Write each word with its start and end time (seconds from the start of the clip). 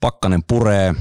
Pakkanen 0.00 0.42
puree, 0.48 0.94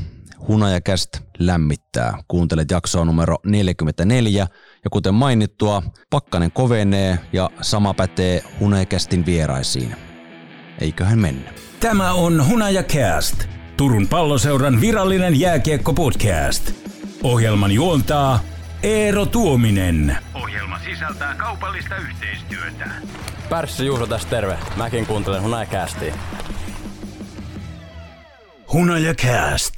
hunajakäst 0.48 1.09
lämmittää. 1.40 2.17
Kuuntelet 2.28 2.71
jaksoa 2.71 3.06
numero 3.06 3.38
44 3.46 4.48
ja 4.83 4.90
kuten 4.90 5.14
mainittua, 5.14 5.83
pakkanen 6.09 6.51
kovenee 6.51 7.19
ja 7.33 7.50
sama 7.61 7.93
pätee 7.93 8.43
hunajakästin 8.59 9.25
vieraisiin. 9.25 9.95
Eiköhän 10.81 11.20
mennä. 11.20 11.54
Tämä 11.79 12.13
on 12.13 12.47
Hunajakäst, 12.47 13.45
Turun 13.78 14.08
palloseuran 14.08 14.82
virallinen 14.82 15.39
jääkiekko-podcast. 15.39 16.73
Ohjelman 17.23 17.71
juontaa 17.71 18.39
Eero 18.84 19.25
Tuominen. 19.25 20.18
Ohjelma 20.34 20.80
sisältää 20.80 21.36
kaupallista 21.36 21.96
yhteistyötä. 21.96 22.91
Pärssi 23.50 23.86
Juuso 23.86 24.07
tässä 24.07 24.30
terve. 24.30 24.57
Mäkin 24.77 25.05
kuuntelen 25.05 25.41
Hunajakästiin. 25.41 26.14
Hunajakäst. 28.73 29.73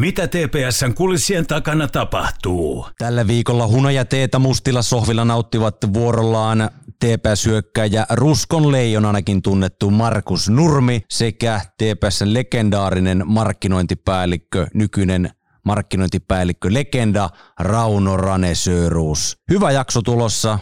Mitä 0.00 0.28
TPSn 0.28 0.94
kulissien 0.94 1.46
takana 1.46 1.88
tapahtuu? 1.88 2.86
Tällä 2.98 3.26
viikolla 3.26 3.66
hunaja 3.66 4.04
teetä 4.04 4.38
mustilla 4.38 4.82
sohvilla 4.82 5.24
nauttivat 5.24 5.76
vuorollaan 5.92 6.70
TPS-hyökkäjä 7.04 8.06
Ruskon 8.10 8.72
leijonanakin 8.72 9.42
tunnettu 9.42 9.90
Markus 9.90 10.48
Nurmi 10.48 11.02
sekä 11.10 11.60
TPSn 11.78 12.34
legendaarinen 12.34 13.22
markkinointipäällikkö, 13.26 14.66
nykyinen 14.74 15.30
markkinointipäällikkö 15.64 16.68
legenda 16.72 17.30
Rauno 17.60 18.16
Rane 18.16 18.54
Söruus. 18.54 19.38
Hyvä 19.50 19.70
jakso 19.70 20.02
tulossa. 20.02 20.58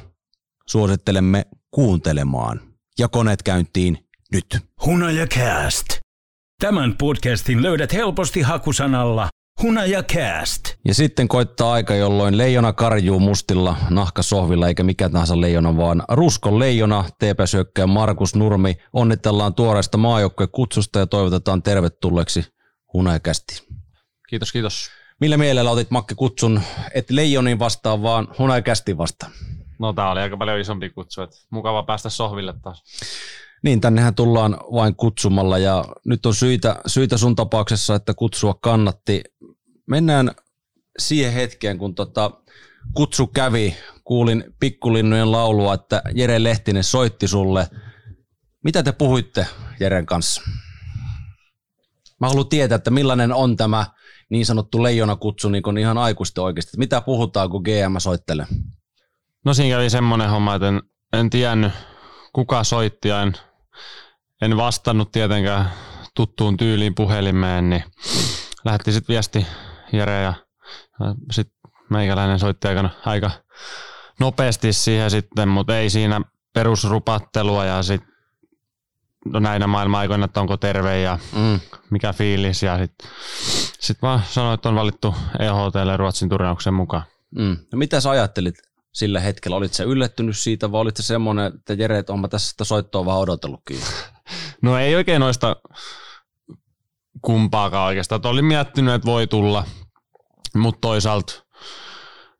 Suosittelemme 0.66 1.46
kuuntelemaan. 1.70 2.60
Ja 2.98 3.08
koneet 3.08 3.42
käyntiin 3.42 3.98
nyt. 4.32 4.58
Hunajakäst. 4.86 5.86
Tämän 6.62 6.96
podcastin 6.96 7.62
löydät 7.62 7.92
helposti 7.92 8.40
hakusanalla 8.40 9.28
Hunajakäst. 9.62 10.74
Ja 10.84 10.94
sitten 10.94 11.28
koittaa 11.28 11.72
aika, 11.72 11.94
jolloin 11.94 12.38
leijona 12.38 12.72
karjuu 12.72 13.20
mustilla 13.20 13.76
nahkasohvilla, 13.90 14.68
eikä 14.68 14.82
mikä 14.82 15.08
tahansa 15.08 15.40
leijona, 15.40 15.76
vaan 15.76 16.02
Ruskon 16.08 16.58
leijona, 16.58 17.04
TPS 17.18 17.56
Markus 17.86 18.34
Nurmi. 18.34 18.76
Onnitellaan 18.92 19.54
tuoreesta 19.54 19.98
maajoukkojen 19.98 20.50
kutsusta 20.52 20.98
ja 20.98 21.06
toivotetaan 21.06 21.62
tervetulleeksi 21.62 22.44
Hunajakästi. 22.92 23.62
Kiitos, 24.28 24.52
kiitos. 24.52 24.90
Millä 25.20 25.36
mielellä 25.36 25.70
otit 25.70 25.90
Makke 25.90 26.14
kutsun, 26.14 26.60
et 26.94 27.10
leijonin 27.10 27.58
vastaan, 27.58 28.02
vaan 28.02 28.28
Hunajakästin 28.38 28.98
vastaan? 28.98 29.32
No 29.78 29.92
tää 29.92 30.10
oli 30.10 30.20
aika 30.20 30.36
paljon 30.36 30.60
isompi 30.60 30.90
kutsu, 30.90 31.22
että 31.22 31.36
mukava 31.50 31.82
päästä 31.82 32.10
sohville 32.10 32.54
taas. 32.62 32.82
Niin, 33.62 33.80
tännehän 33.80 34.14
tullaan 34.14 34.56
vain 34.72 34.96
kutsumalla 34.96 35.58
ja 35.58 35.84
nyt 36.04 36.26
on 36.26 36.34
syitä, 36.34 36.76
syitä 36.86 37.16
sun 37.16 37.36
tapauksessa, 37.36 37.94
että 37.94 38.14
kutsua 38.14 38.54
kannatti. 38.54 39.22
Mennään 39.86 40.30
siihen 40.98 41.32
hetkeen, 41.32 41.78
kun 41.78 41.94
tota 41.94 42.30
kutsu 42.94 43.26
kävi. 43.26 43.76
Kuulin 44.04 44.44
pikkulinnojen 44.60 45.32
laulua, 45.32 45.74
että 45.74 46.02
Jere 46.14 46.42
Lehtinen 46.42 46.84
soitti 46.84 47.28
sulle. 47.28 47.68
Mitä 48.64 48.82
te 48.82 48.92
puhuitte 48.92 49.46
Jeren 49.80 50.06
kanssa? 50.06 50.42
Mä 52.20 52.28
haluan 52.28 52.48
tietää, 52.48 52.76
että 52.76 52.90
millainen 52.90 53.32
on 53.32 53.56
tämä 53.56 53.86
niin 54.30 54.46
sanottu 54.46 54.82
leijonakutsu 54.82 55.48
niin 55.48 55.62
kuin 55.62 55.78
ihan 55.78 55.98
aikuisten 55.98 56.44
oikeasti. 56.44 56.78
Mitä 56.78 57.00
puhutaan, 57.00 57.50
kun 57.50 57.62
GM 57.62 57.98
soittelee? 57.98 58.46
No 59.44 59.54
siinä 59.54 59.76
kävi 59.76 59.90
semmoinen 59.90 60.30
homma, 60.30 60.54
että 60.54 60.68
en, 60.68 60.82
en 61.12 61.30
tiennyt 61.30 61.72
kuka 62.32 62.64
soitti 62.64 63.08
ja 63.08 63.22
en, 63.22 63.32
en 64.42 64.56
vastannut 64.56 65.12
tietenkään 65.12 65.72
tuttuun 66.14 66.56
tyyliin 66.56 66.94
puhelimeen, 66.94 67.70
niin 67.70 67.84
lähetti 68.64 68.92
sitten 68.92 69.14
viesti 69.14 69.46
Jere 69.92 70.22
ja, 70.22 70.34
ja 71.00 71.14
sitten 71.30 71.56
meikäläinen 71.90 72.38
soitti 72.38 72.68
aika, 72.68 72.90
aika 73.04 73.30
nopeasti 74.20 74.72
siihen 74.72 75.10
sitten, 75.10 75.48
mutta 75.48 75.78
ei 75.78 75.90
siinä 75.90 76.20
perusrupattelua 76.54 77.64
ja 77.64 77.82
sitten 77.82 78.12
no 79.24 79.40
näinä 79.40 79.66
maailma-aikoina, 79.66 80.24
että 80.24 80.40
onko 80.40 80.56
terve 80.56 81.00
ja 81.00 81.18
mm. 81.36 81.60
mikä 81.90 82.12
fiilis. 82.12 82.62
Ja 82.62 82.78
sitten 82.78 83.10
sit 83.80 84.02
vaan 84.02 84.22
sanoin, 84.28 84.54
että 84.54 84.68
on 84.68 84.74
valittu 84.74 85.14
EHTlle 85.38 85.96
Ruotsin 85.96 86.28
turnauksen 86.28 86.74
mukaan. 86.74 87.02
Mm. 87.30 87.56
No 87.72 87.78
mitä 87.78 88.00
sä 88.00 88.10
ajattelit 88.10 88.54
sillä 88.92 89.20
hetkellä? 89.20 89.56
Olit 89.56 89.72
se 89.72 89.84
yllättynyt 89.84 90.36
siitä 90.36 90.72
vai 90.72 90.80
olit 90.80 90.96
se 90.96 91.02
semmoinen, 91.02 91.52
että 91.54 91.74
Jere, 91.74 91.98
että 91.98 92.12
onpa 92.12 92.28
tässä 92.28 92.50
sitä 92.50 92.64
soittoa 92.64 93.04
vaan 93.04 93.20
odotellutkin? 93.20 93.78
No 94.62 94.78
ei 94.78 94.94
oikein 94.96 95.20
noista 95.20 95.56
kumpaakaan 97.22 97.86
oikeastaan. 97.86 98.16
Että 98.16 98.28
olin 98.28 98.44
miettinyt, 98.44 98.94
että 98.94 99.06
voi 99.06 99.26
tulla, 99.26 99.64
mutta 100.54 100.80
toisaalta 100.80 101.32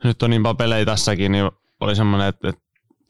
nyt 0.05 0.23
on 0.23 0.31
niin 0.31 0.43
pelejä 0.59 0.85
tässäkin, 0.85 1.33
niin 1.33 1.51
oli 1.81 1.97
semmoinen, 1.97 2.29
että, 2.29 2.49
että 2.49 2.63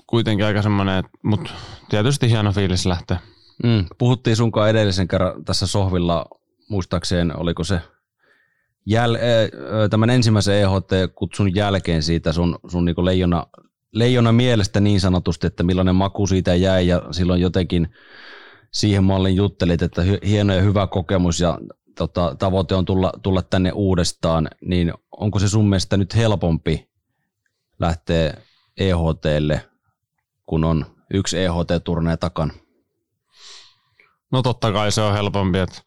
kuitenkin 0.07 0.47
aika 0.47 0.63
semmoinen, 0.63 0.99
että, 0.99 1.11
mutta 1.23 1.51
tietysti 1.89 2.31
hieno 2.31 2.53
fiilis 2.53 2.87
lähteä. 2.87 3.19
Mm, 3.65 3.85
puhuttiin 3.99 4.37
sunkaan 4.37 4.71
edellisen 4.71 5.09
kerran 5.09 5.45
tässä 5.45 5.67
sohvilla, 5.67 6.27
muistaakseen, 6.69 7.41
oliko 7.41 7.65
se 7.65 7.81
jäl, 8.87 9.19
tämän 9.91 10.11
ensimmäisen 10.11 10.55
EHT-kutsun 10.55 11.55
jälkeen 11.55 12.03
siitä 12.03 12.33
sun, 12.33 12.59
sun 12.69 12.85
niin 12.85 13.05
leijona, 13.05 13.47
leijona 13.93 14.33
mielestä 14.33 14.81
niin 14.81 15.01
sanotusti, 15.01 15.47
että 15.47 15.63
millainen 15.63 15.95
maku 15.95 16.27
siitä 16.27 16.55
jäi 16.55 16.87
ja 16.87 17.03
silloin 17.11 17.41
jotenkin 17.41 17.89
siihen 18.71 19.05
mallin 19.05 19.37
juttelit, 19.37 19.83
että 19.83 20.03
hieno 20.27 20.55
ja 20.55 20.63
hyvä 20.63 20.87
kokemus 20.87 21.41
ja 21.41 21.59
tota, 21.99 22.37
tavoite 22.39 22.75
on 22.75 22.85
tulla, 22.85 23.13
tulla 23.23 23.43
tänne 23.43 23.73
uudestaan, 23.73 24.49
niin 24.65 24.93
onko 25.13 25.39
se 25.39 25.49
sun 25.49 25.69
mielestä 25.69 25.97
nyt 25.97 26.17
helpompi 26.17 26.89
lähteä 27.79 28.35
EHTlle, 28.77 29.71
kun 30.47 30.65
on 30.65 30.87
yksi 31.15 31.39
EHT-turneen 31.39 32.19
takana? 32.19 32.55
No 34.33 34.43
totta 34.43 34.73
kai 34.73 34.93
se 34.93 35.01
on 35.01 35.13
helpompi, 35.13 35.59
että 35.59 35.83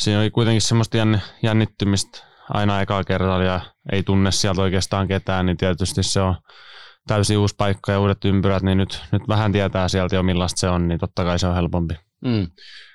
siinä 0.00 0.20
oli 0.20 0.30
kuitenkin 0.30 0.62
semmoista 0.62 0.98
jännittymistä 1.42 2.18
aina 2.48 2.80
ekaa 2.80 3.04
kerralla 3.04 3.44
ja 3.44 3.60
ei 3.92 4.02
tunne 4.02 4.32
sieltä 4.32 4.62
oikeastaan 4.62 5.08
ketään, 5.08 5.46
niin 5.46 5.56
tietysti 5.56 6.02
se 6.02 6.20
on 6.20 6.34
täysin 7.06 7.38
uusi 7.38 7.54
paikka 7.58 7.92
ja 7.92 8.00
uudet 8.00 8.24
ympyrät, 8.24 8.62
niin 8.62 8.78
nyt, 8.78 9.02
nyt 9.12 9.22
vähän 9.28 9.52
tietää 9.52 9.88
sieltä 9.88 10.16
jo 10.16 10.22
millaista 10.22 10.60
se 10.60 10.68
on, 10.68 10.88
niin 10.88 11.00
totta 11.00 11.24
kai 11.24 11.38
se 11.38 11.46
on 11.46 11.54
helpompi. 11.54 11.94
Mm. 12.24 12.46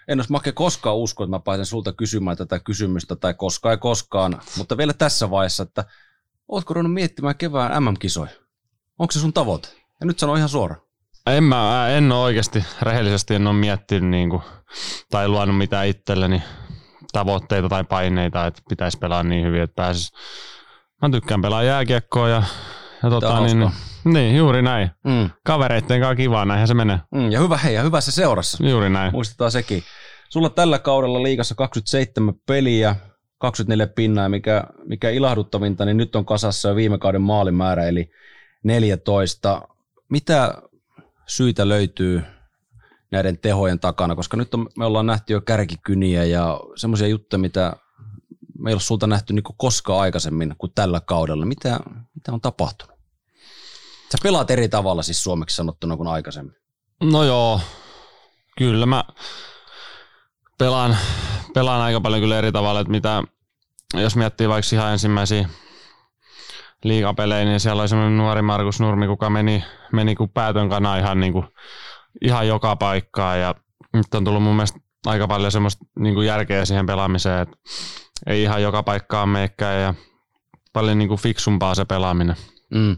En 0.07 0.19
olisi 0.19 0.31
Make 0.31 0.51
koskaan 0.51 0.95
usko, 0.95 1.23
että 1.23 1.29
mä 1.29 1.39
pääsen 1.39 1.65
sulta 1.65 1.93
kysymään 1.93 2.37
tätä 2.37 2.59
kysymystä 2.59 3.15
tai 3.15 3.33
koskaan 3.33 3.73
ei 3.73 3.77
koskaan, 3.77 4.41
mutta 4.57 4.77
vielä 4.77 4.93
tässä 4.93 5.29
vaiheessa, 5.29 5.63
että 5.63 5.85
ootko 6.47 6.73
ruvennut 6.73 6.93
miettimään 6.93 7.37
kevään 7.37 7.83
MM-kisoja? 7.83 8.31
Onko 8.99 9.11
se 9.11 9.19
sun 9.19 9.33
tavoite? 9.33 9.67
Ja 9.99 10.05
nyt 10.05 10.19
sano 10.19 10.35
ihan 10.35 10.49
suoraan. 10.49 10.81
En 11.27 11.43
mä 11.43 11.89
en 11.89 12.11
ole 12.11 12.23
oikeasti, 12.23 12.65
rehellisesti 12.81 13.35
en 13.35 13.47
ole 13.47 13.55
miettinyt 13.55 14.09
niin 14.09 14.29
kuin, 14.29 14.41
tai 15.11 15.27
luonut 15.27 15.57
mitään 15.57 15.87
itselleni 15.87 16.43
tavoitteita 17.15 17.69
tai 17.69 17.83
paineita, 17.83 18.45
että 18.45 18.61
pitäisi 18.69 18.97
pelaa 18.97 19.23
niin 19.23 19.45
hyvin, 19.45 19.61
että 19.61 19.75
pääsis. 19.75 20.11
Mä 21.01 21.09
tykkään 21.09 21.41
pelaa 21.41 21.63
jääkiekkoa 21.63 22.29
ja, 22.29 22.43
ja 23.03 23.09
tota, 23.09 23.39
niin, 23.39 23.71
niin, 24.03 24.35
juuri 24.35 24.61
näin. 24.61 24.89
Mm. 25.03 25.29
Kavereitten 25.45 25.99
kanssa 25.99 26.15
kivaa, 26.15 26.45
näinhän 26.45 26.67
se 26.67 26.73
menee. 26.73 26.99
Mm, 27.11 27.31
ja 27.31 27.39
hyvä 27.39 27.57
hei, 27.57 27.73
ja 27.73 27.83
hyvässä 27.83 28.11
seurassa. 28.11 28.67
Juuri 28.67 28.89
näin. 28.89 29.11
Muistetaan 29.11 29.51
sekin. 29.51 29.83
Sulla 30.29 30.49
tällä 30.49 30.79
kaudella 30.79 31.23
liigassa 31.23 31.55
27 31.55 32.33
peliä, 32.47 32.95
24 33.37 33.87
pinnaa, 33.87 34.29
mikä, 34.29 34.63
mikä 34.85 35.09
ilahduttavinta, 35.09 35.85
niin 35.85 35.97
nyt 35.97 36.15
on 36.15 36.25
kasassa 36.25 36.69
jo 36.69 36.75
viime 36.75 36.97
kauden 36.97 37.21
maalimäärä, 37.21 37.87
eli 37.87 38.11
14. 38.63 39.61
Mitä 40.09 40.53
syitä 41.27 41.69
löytyy 41.69 42.23
näiden 43.15 43.37
tehojen 43.37 43.79
takana, 43.79 44.15
koska 44.15 44.37
nyt 44.37 44.53
on, 44.53 44.67
me 44.77 44.85
ollaan 44.85 45.05
nähty 45.05 45.33
jo 45.33 45.41
kärkikyniä 45.41 46.23
ja 46.23 46.59
semmoisia 46.75 47.07
juttuja, 47.07 47.39
mitä 47.39 47.75
me 48.59 48.69
ei 48.69 48.73
ole 48.73 48.81
sulta 48.81 49.07
nähty 49.07 49.33
niin 49.33 49.43
koskaan 49.57 49.99
aikaisemmin 49.99 50.55
kuin 50.57 50.71
tällä 50.75 51.01
kaudella. 51.01 51.45
Mitä, 51.45 51.79
mitä 52.15 52.31
on 52.31 52.41
tapahtunut? 52.41 52.95
Sä 54.11 54.17
pelaat 54.23 54.51
eri 54.51 54.69
tavalla 54.69 55.03
siis 55.03 55.23
suomeksi 55.23 55.55
sanottuna 55.55 55.97
kuin 55.97 56.07
aikaisemmin. 56.07 56.55
No 57.03 57.23
joo, 57.23 57.61
kyllä 58.57 58.85
mä 58.85 59.03
pelaan, 60.57 60.97
pelaan 61.53 61.81
aika 61.81 62.01
paljon 62.01 62.21
kyllä 62.21 62.37
eri 62.37 62.51
tavalla, 62.51 62.79
että 62.79 62.91
mitä, 62.91 63.23
jos 63.93 64.15
miettii 64.15 64.49
vaikka 64.49 64.75
ihan 64.75 64.91
ensimmäisiä 64.91 65.49
liigapelejä, 66.83 67.45
niin 67.45 67.59
siellä 67.59 67.81
oli 67.81 67.89
semmoinen 67.89 68.17
nuori 68.17 68.41
Markus 68.41 68.79
Nurmi, 68.79 69.07
kuka 69.07 69.29
meni, 69.29 69.63
meni 69.91 70.15
kuin 70.15 70.29
päätön 70.29 70.69
kana 70.69 70.97
ihan, 70.97 71.19
niin 71.19 71.33
kuin, 71.33 71.47
ihan 72.21 72.47
joka 72.47 72.75
paikkaan 72.75 73.39
ja 73.39 73.55
nyt 73.93 74.13
on 74.13 74.23
tullut 74.23 74.43
mun 74.43 74.55
mielestä 74.55 74.79
aika 75.05 75.27
paljon 75.27 75.51
semmoista 75.51 75.85
niin 75.99 76.25
järkeä 76.25 76.65
siihen 76.65 76.85
pelaamiseen, 76.85 77.41
että 77.41 77.57
ei 78.27 78.43
ihan 78.43 78.61
joka 78.61 78.83
paikkaan 78.83 79.29
meikään 79.29 79.81
ja 79.81 79.93
paljon 80.73 80.97
niin 80.97 81.07
kuin 81.07 81.19
fiksumpaa 81.19 81.75
se 81.75 81.85
pelaaminen. 81.85 82.35
Mm. 82.73 82.97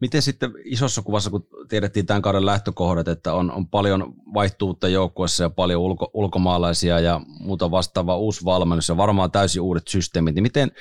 Miten 0.00 0.22
sitten 0.22 0.52
isossa 0.64 1.02
kuvassa, 1.02 1.30
kun 1.30 1.46
tiedettiin 1.68 2.06
tämän 2.06 2.22
kauden 2.22 2.46
lähtökohdat, 2.46 3.08
että 3.08 3.34
on, 3.34 3.50
on 3.50 3.68
paljon 3.68 4.14
vaihtuutta 4.34 4.88
joukkueessa 4.88 5.44
ja 5.44 5.50
paljon 5.50 5.80
ulko, 5.80 6.10
ulkomaalaisia 6.14 7.00
ja 7.00 7.20
muuta 7.26 7.70
vastaavaa 7.70 8.16
uusi 8.16 8.44
valmennus 8.44 8.88
ja 8.88 8.96
varmaan 8.96 9.30
täysin 9.30 9.62
uudet 9.62 9.88
systeemit, 9.88 10.34
niin 10.34 10.42
miten, 10.42 10.72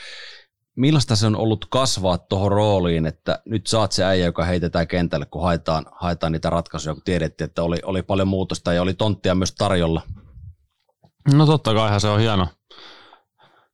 millaista 0.75 1.15
se 1.15 1.27
on 1.27 1.35
ollut 1.35 1.65
kasvaa 1.69 2.17
tuohon 2.17 2.51
rooliin, 2.51 3.05
että 3.05 3.39
nyt 3.45 3.67
saat 3.67 3.91
se 3.91 4.03
äijä, 4.03 4.25
joka 4.25 4.45
heitetään 4.45 4.87
kentälle, 4.87 5.25
kun 5.25 5.41
haetaan, 5.41 5.85
haetaan 5.91 6.31
niitä 6.31 6.49
ratkaisuja, 6.49 6.93
kun 6.93 7.03
tiedettiin, 7.03 7.45
että 7.45 7.63
oli, 7.63 7.77
oli 7.83 8.03
paljon 8.03 8.27
muutosta 8.27 8.73
ja 8.73 8.81
oli 8.81 8.93
tonttia 8.93 9.35
myös 9.35 9.55
tarjolla. 9.55 10.01
No 11.33 11.45
totta 11.45 11.73
kaihan 11.73 12.01
se 12.01 12.07
on 12.07 12.19
hieno, 12.19 12.47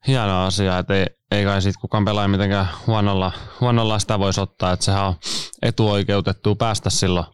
hieno 0.08 0.46
asia, 0.46 0.78
että 0.78 0.94
ei, 0.94 1.06
ei 1.32 1.46
kai 1.46 1.62
siitä 1.62 1.80
kukaan 1.82 2.06
pelaa 2.06 2.28
mitenkään 2.28 2.68
huonolla, 2.88 3.32
huonolla 3.62 4.00
sitä 4.00 4.20
voisi 4.20 4.42
ottaa, 4.42 4.72
että 4.72 4.86
sehän 4.86 5.06
on 5.06 5.16
etuoikeutettu 5.62 6.56
päästä 6.56 6.90
silloin, 6.90 7.26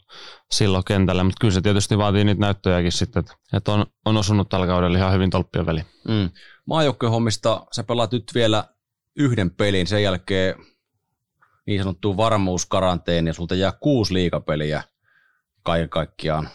silloin 0.51 0.83
kentälle, 0.83 1.23
mutta 1.23 1.37
kyllä 1.41 1.53
se 1.53 1.61
tietysti 1.61 1.97
vaatii 1.97 2.23
niitä 2.23 2.41
näyttöjäkin 2.41 2.91
sitten, 2.91 3.19
että, 3.19 3.33
että 3.53 3.71
on, 3.71 3.85
on 4.05 4.17
osunut 4.17 4.49
tällä 4.49 4.67
kaudella 4.67 4.97
ihan 4.97 5.13
hyvin 5.13 5.29
tolppien 5.29 5.65
väliin. 5.65 5.85
Mm. 6.07 6.29
Maajoukkuehommista 6.65 7.65
sä 7.71 7.83
pelaat 7.83 8.11
nyt 8.11 8.31
vielä 8.35 8.63
yhden 9.15 9.51
pelin, 9.51 9.87
sen 9.87 10.03
jälkeen 10.03 10.55
niin 11.65 11.79
sanottu 11.79 12.17
varmuuskaranteeni 12.17 13.29
ja 13.29 13.33
sulta 13.33 13.55
jää 13.55 13.71
kuusi 13.71 14.13
liikapeliä 14.13 14.83
kaiken 15.63 15.89
kaikkiaan 15.89 16.49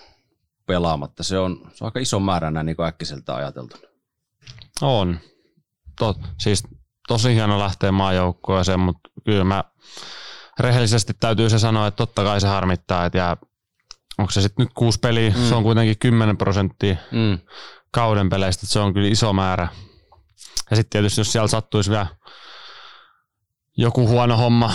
pelaamatta. 0.67 1.23
Se 1.23 1.39
on, 1.39 1.71
se 1.75 1.85
on 1.85 1.89
aika 1.89 2.01
iso 2.01 2.21
määrä 2.21 2.51
näin 2.51 2.67
niin 2.67 2.83
äkkiseltä 2.87 3.35
ajateltuna. 3.35 3.89
On. 4.83 5.19
Tot, 5.99 6.19
siis 6.39 6.65
tosi 7.09 7.35
hieno 7.35 7.59
lähteä 7.59 7.93
maajoukkueeseen, 7.93 8.81
mutta 8.81 9.11
kyllä 9.25 9.45
mä 9.45 9.65
rehellisesti 10.59 11.13
täytyy 11.21 11.51
se 11.51 11.59
sanoa, 11.59 11.87
että 11.87 11.97
totta 11.97 12.25
kai 12.25 12.41
se 12.41 12.47
harmittaa, 12.47 13.07
että 13.07 13.19
jää, 13.19 13.37
onko 14.19 14.31
se 14.33 14.43
sitten 14.43 14.65
nyt 14.65 14.75
kuusi 14.75 14.99
peliä, 14.99 15.31
mm. 15.31 15.49
se 15.49 15.55
on 15.55 15.63
kuitenkin 15.63 15.99
10 15.99 16.37
prosenttia 16.37 16.97
mm. 17.13 17.39
kauden 17.91 18.29
peleistä, 18.29 18.61
että 18.61 18.73
se 18.73 18.81
on 18.81 18.95
kyllä 18.95 19.09
iso 19.09 19.33
määrä. 19.33 19.69
Ja 20.71 20.77
sitten 20.77 20.91
tietysti 20.91 21.21
jos 21.21 21.33
siellä 21.33 21.49
sattuisi 21.49 21.91
vielä 21.91 22.07
joku 23.79 24.09
huono 24.09 24.37
homma, 24.37 24.73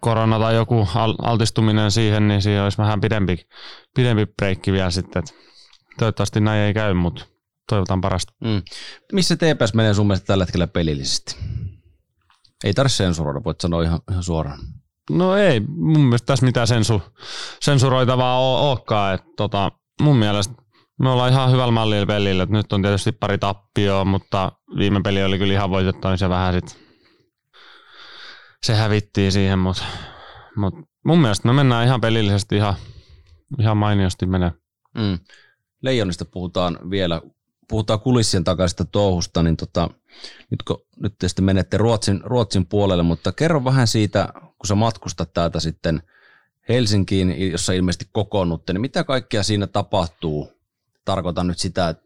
korona 0.00 0.38
tai 0.38 0.54
joku 0.54 0.88
altistuminen 1.22 1.90
siihen, 1.90 2.28
niin 2.28 2.42
siinä 2.42 2.64
olisi 2.64 2.78
vähän 2.78 3.00
pidempi, 3.00 3.46
pidempi 3.94 4.26
breikki 4.26 4.72
vielä 4.72 4.90
sitten. 4.90 5.20
Et 5.20 5.34
toivottavasti 5.98 6.40
näin 6.40 6.60
ei 6.60 6.74
käy, 6.74 6.94
mutta 6.94 7.24
toivotaan 7.68 8.00
parasta. 8.00 8.32
Mm. 8.44 8.62
Missä 9.12 9.36
TPS 9.36 9.74
menee 9.74 9.94
sun 9.94 10.06
mielestä 10.06 10.26
tällä 10.26 10.44
hetkellä 10.44 10.66
pelillisesti? 10.66 11.36
Ei 12.64 12.74
tarvitse 12.74 12.96
sensuroida, 12.96 13.44
voit 13.44 13.60
sanoa 13.60 13.82
ihan, 13.82 14.00
ihan 14.10 14.22
suoraan. 14.22 14.58
No 15.10 15.36
ei, 15.36 15.60
mun 15.60 16.00
mielestä 16.00 16.26
tässä 16.26 16.46
mitään 16.46 16.66
sensu, 16.66 17.02
sensuroitavaa 17.60 18.60
olekaan. 18.60 19.14
Että 19.14 19.28
tota, 19.36 19.72
mun 20.02 20.16
mielestä 20.16 20.54
me 21.00 21.10
ollaan 21.10 21.32
ihan 21.32 21.50
hyvällä 21.52 21.72
mallilla 21.72 22.06
pelillä. 22.06 22.42
Et 22.42 22.50
nyt 22.50 22.72
on 22.72 22.82
tietysti 22.82 23.12
pari 23.12 23.38
tappioa, 23.38 24.04
mutta 24.04 24.52
viime 24.78 25.00
peli 25.04 25.24
oli 25.24 25.38
kyllä 25.38 25.52
ihan 25.52 25.70
voitettu, 25.70 26.08
niin 26.08 26.18
se 26.18 26.28
vähän 26.28 26.54
sit, 26.54 26.87
se 28.68 28.74
hävittiin 28.74 29.32
siihen, 29.32 29.58
mutta 29.58 29.84
mut 30.56 30.74
mun 31.04 31.20
mielestä 31.20 31.48
me 31.48 31.54
mennään 31.54 31.86
ihan 31.86 32.00
pelillisesti 32.00 32.56
ihan, 32.56 32.74
ihan 33.58 33.76
mainiosti 33.76 34.26
menee. 34.26 34.52
Mm. 34.94 35.18
Leijonista 35.82 36.24
puhutaan 36.24 36.78
vielä 36.90 37.22
puhutaan 37.68 38.00
kulissien 38.00 38.44
takaisesta 38.44 38.84
touhusta, 38.84 39.42
niin 39.42 39.56
tota, 39.56 39.90
nyt 40.50 40.62
kun 40.62 40.82
nyt 40.96 41.14
te 41.18 41.28
sitten 41.28 41.44
menette 41.44 41.76
Ruotsin, 41.76 42.20
Ruotsin 42.24 42.66
puolelle, 42.66 43.02
mutta 43.02 43.32
kerro 43.32 43.64
vähän 43.64 43.86
siitä, 43.86 44.28
kun 44.34 44.66
sä 44.66 44.74
matkustat 44.74 45.32
täältä 45.32 45.60
sitten 45.60 46.02
Helsinkiin, 46.68 47.50
jossa 47.52 47.72
ilmeisesti 47.72 48.08
kokoonnutte, 48.12 48.72
niin 48.72 48.80
mitä 48.80 49.04
kaikkea 49.04 49.42
siinä 49.42 49.66
tapahtuu? 49.66 50.52
Tarkoitan 51.04 51.46
nyt 51.46 51.58
sitä 51.58 51.88
että 51.88 52.04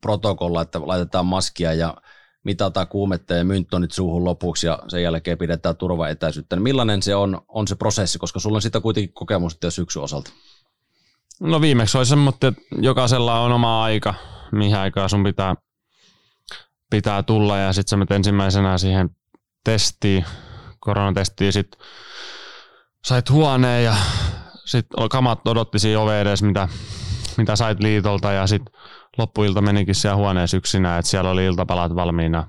protokolla, 0.00 0.62
että 0.62 0.80
laitetaan 0.86 1.26
maskia 1.26 1.72
ja 1.72 1.96
mitataan 2.44 2.88
kuumetta 2.88 3.34
ja 3.34 3.44
mynttonit 3.44 3.92
suuhun 3.92 4.24
lopuksi 4.24 4.66
ja 4.66 4.78
sen 4.88 5.02
jälkeen 5.02 5.38
pidetään 5.38 5.76
turvaetäisyyttä. 5.76 6.56
Niin 6.56 6.62
millainen 6.62 7.02
se 7.02 7.14
on, 7.14 7.40
on 7.48 7.68
se 7.68 7.74
prosessi, 7.74 8.18
koska 8.18 8.38
sulla 8.38 8.56
on 8.56 8.62
sitä 8.62 8.80
kuitenkin 8.80 9.14
kokemusta 9.14 9.66
jo 9.66 9.70
syksyn 9.70 10.02
osalta? 10.02 10.30
No 11.40 11.60
viimeksi 11.60 11.98
olisi 11.98 12.08
semmoinen, 12.08 12.34
että 12.34 12.62
jokaisella 12.80 13.40
on 13.40 13.52
oma 13.52 13.84
aika 13.84 14.14
mihin 14.54 14.76
aikaan 14.76 15.10
sun 15.10 15.24
pitää, 15.24 15.54
pitää 16.90 17.22
tulla 17.22 17.58
ja 17.58 17.72
sitten 17.72 17.90
sä 17.90 17.96
menet 17.96 18.10
ensimmäisenä 18.10 18.78
siihen 18.78 19.10
testiin, 19.64 20.24
koronatestiin, 20.80 21.52
sitten 21.52 21.80
sait 23.04 23.30
huoneen 23.30 23.84
ja 23.84 23.96
sitten 24.64 25.08
kamat 25.10 25.48
odotti 25.48 25.78
siinä 25.78 26.00
ove 26.00 26.20
edes, 26.20 26.42
mitä, 26.42 26.68
mitä 27.36 27.56
sait 27.56 27.80
liitolta 27.80 28.32
ja 28.32 28.46
sitten 28.46 28.74
loppuilta 29.18 29.60
menikin 29.60 29.94
siellä 29.94 30.16
huoneessa 30.16 30.56
yksinä, 30.56 30.98
että 30.98 31.10
siellä 31.10 31.30
oli 31.30 31.44
iltapalat 31.44 31.94
valmiina 31.94 32.46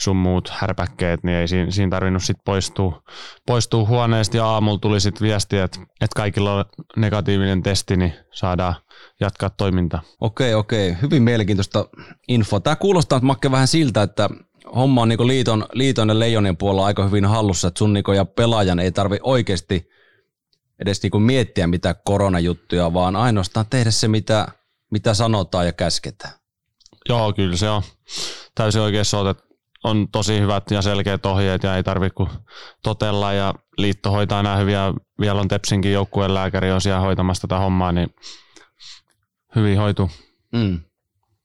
sun 0.00 0.16
muut 0.16 0.48
härpäkkeet, 0.48 1.24
niin 1.24 1.36
ei 1.36 1.48
siinä, 1.48 1.70
siinä 1.70 1.90
tarvinnut 1.90 2.22
sitten 2.22 2.42
poistua, 2.44 3.02
poistua 3.46 3.86
huoneesta 3.86 4.36
ja 4.36 4.46
aamulla 4.46 4.78
tuli 4.78 5.00
sitten 5.00 5.26
viesti, 5.26 5.58
että, 5.58 5.80
että 5.80 6.16
kaikilla 6.16 6.54
on 6.54 6.64
negatiivinen 6.96 7.62
testi, 7.62 7.96
niin 7.96 8.12
saadaan 8.32 8.74
jatkaa 9.20 9.50
toimintaa. 9.50 10.02
Okei, 10.20 10.54
okei. 10.54 10.96
Hyvin 11.02 11.22
mielenkiintoista 11.22 11.88
infoa. 12.28 12.60
Tämä 12.60 12.76
kuulostaa, 12.76 13.20
Makke, 13.22 13.50
vähän 13.50 13.68
siltä, 13.68 14.02
että 14.02 14.28
homma 14.74 15.02
on 15.02 15.08
niin 15.08 15.26
liiton, 15.26 15.66
liiton 15.72 16.08
ja 16.08 16.18
leijonien 16.18 16.56
puolella 16.56 16.86
aika 16.86 17.04
hyvin 17.04 17.24
hallussa, 17.24 17.68
että 17.68 17.78
sun 17.78 17.92
niin 17.92 18.04
ja 18.16 18.24
pelaajan 18.24 18.78
ei 18.78 18.92
tarvi 18.92 19.18
oikeasti 19.22 19.88
edes 20.78 21.02
niin 21.02 21.22
miettiä 21.22 21.66
mitä 21.66 21.94
koronajuttuja, 22.04 22.94
vaan 22.94 23.16
ainoastaan 23.16 23.66
tehdä 23.70 23.90
se, 23.90 24.08
mitä, 24.08 24.48
mitä 24.90 25.14
sanotaan 25.14 25.66
ja 25.66 25.72
käsketään. 25.72 26.32
Joo, 27.08 27.32
kyllä 27.32 27.56
se 27.56 27.70
on 27.70 27.82
täysin 28.54 28.80
oikeassa 28.80 29.30
että 29.30 29.48
on 29.84 30.08
tosi 30.12 30.40
hyvät 30.40 30.70
ja 30.70 30.82
selkeät 30.82 31.26
ohjeet 31.26 31.62
ja 31.62 31.76
ei 31.76 31.82
tarvitse 31.82 32.14
kuin 32.14 32.30
totella 32.82 33.32
ja 33.32 33.54
liitto 33.78 34.10
hoitaa 34.10 34.42
nämä 34.42 34.56
hyviä. 34.56 34.94
Vielä 35.20 35.40
on 35.40 35.48
Tepsinkin 35.48 35.92
joukkueen 35.92 36.34
lääkäri 36.34 36.70
on 36.70 36.80
siellä 36.80 37.00
hoitamassa 37.00 37.48
tätä 37.48 37.58
hommaa, 37.58 37.92
niin 37.92 38.14
hyvin 39.56 39.78
hoituu. 39.78 40.10
Mm. 40.52 40.80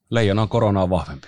Leijona 0.09 0.41
on 0.41 0.49
koronaa 0.49 0.89
vahvempi. 0.89 1.27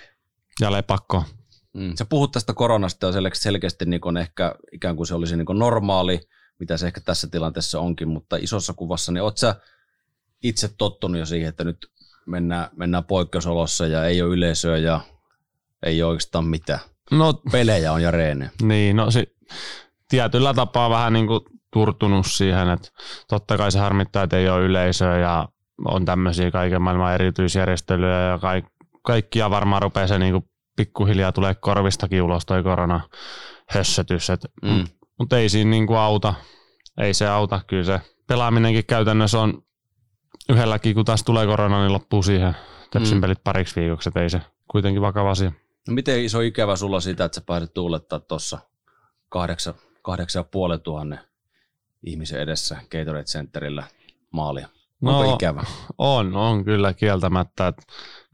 Ja 0.60 0.72
lepakko. 0.72 1.24
Mm. 1.72 1.96
Sä 1.96 2.04
puhut 2.04 2.32
tästä 2.32 2.54
koronasta 2.54 3.06
jo 3.06 3.12
selkeästi 3.32 3.84
niin 3.84 4.00
kuin 4.00 4.16
ehkä 4.16 4.54
ikään 4.72 4.96
kuin 4.96 5.06
se 5.06 5.14
olisi 5.14 5.36
niin 5.36 5.46
kuin 5.46 5.58
normaali, 5.58 6.20
mitä 6.58 6.76
se 6.76 6.86
ehkä 6.86 7.00
tässä 7.00 7.28
tilanteessa 7.30 7.80
onkin, 7.80 8.08
mutta 8.08 8.36
isossa 8.36 8.72
kuvassa, 8.72 9.12
niin 9.12 9.22
oot 9.22 9.38
sä 9.38 9.54
itse 10.42 10.68
tottunut 10.78 11.18
jo 11.18 11.26
siihen, 11.26 11.48
että 11.48 11.64
nyt 11.64 11.90
mennään, 12.26 12.68
mennään 12.76 13.04
poikkeusolossa 13.04 13.86
ja 13.86 14.04
ei 14.04 14.22
ole 14.22 14.34
yleisöä 14.34 14.76
ja 14.76 15.00
ei 15.82 16.02
ole 16.02 16.10
oikeastaan 16.10 16.44
mitään. 16.44 16.80
No, 17.10 17.32
Pelejä 17.52 17.92
on 17.92 18.02
ja 18.02 18.10
reene. 18.10 18.50
Niin, 18.62 18.96
no 18.96 19.10
si- 19.10 19.36
tietyllä 20.08 20.54
tapaa 20.54 20.90
vähän 20.90 21.12
niin 21.12 21.26
kuin 21.26 21.40
turtunut 21.72 22.26
siihen, 22.26 22.68
että 22.68 22.88
totta 23.28 23.56
kai 23.56 23.72
se 23.72 23.78
harmittaa, 23.78 24.22
että 24.22 24.36
ei 24.36 24.48
ole 24.48 24.64
yleisöä 24.64 25.18
ja 25.18 25.48
on 25.84 26.04
tämmöisiä 26.04 26.50
kaiken 26.50 26.82
maailman 26.82 27.14
erityisjärjestelyjä 27.14 28.20
ja 28.20 28.38
kaik- 28.38 28.72
kaikkia 29.02 29.50
varmaan 29.50 29.82
rupeaa 29.82 30.06
se 30.06 30.18
niin 30.18 30.32
kuin 30.32 30.44
pikkuhiljaa 30.76 31.32
tulee 31.32 31.54
korvistakin 31.54 32.22
ulos 32.22 32.46
toi 32.46 32.62
korona 32.62 33.00
hössötys. 33.70 34.28
Mm. 34.62 34.84
Mutta 35.18 35.38
ei 35.38 35.48
siinä 35.48 35.70
niin 35.70 35.86
kuin 35.86 35.98
auta. 35.98 36.34
Ei 37.00 37.14
se 37.14 37.28
auta. 37.28 37.60
Kyllä 37.66 37.84
se 37.84 38.00
pelaaminenkin 38.28 38.86
käytännössä 38.86 39.40
on 39.40 39.62
yhdelläkin, 40.48 40.94
kun 40.94 41.04
taas 41.04 41.22
tulee 41.22 41.46
korona, 41.46 41.80
niin 41.80 41.92
loppuu 41.92 42.22
siihen 42.22 42.56
Tepsin 42.90 43.16
mm. 43.16 43.20
pelit 43.20 43.44
pariksi 43.44 43.80
viikoksi. 43.80 44.10
Ei 44.16 44.30
se 44.30 44.40
kuitenkin 44.70 45.02
vakava 45.02 45.30
asia. 45.30 45.52
No 45.88 45.94
miten 45.94 46.24
iso 46.24 46.40
ikävä 46.40 46.76
sulla 46.76 47.00
sitä, 47.00 47.24
että 47.24 47.34
sä 47.34 47.40
pääset 47.46 47.74
tuulettaa 47.74 48.20
tuossa 48.20 48.58
kahdeksan, 49.28 49.74
kahdeksan 50.02 50.44
tuhannen 50.82 51.20
ihmisen 52.06 52.40
edessä 52.40 52.76
Gatorade 52.90 53.24
Centerillä 53.24 53.84
maalia? 54.30 54.68
Onko 55.02 55.22
no, 55.22 55.34
ikävä? 55.34 55.64
On, 55.98 56.36
on 56.36 56.64
kyllä 56.64 56.94
kieltämättä. 56.94 57.66
Että 57.66 57.82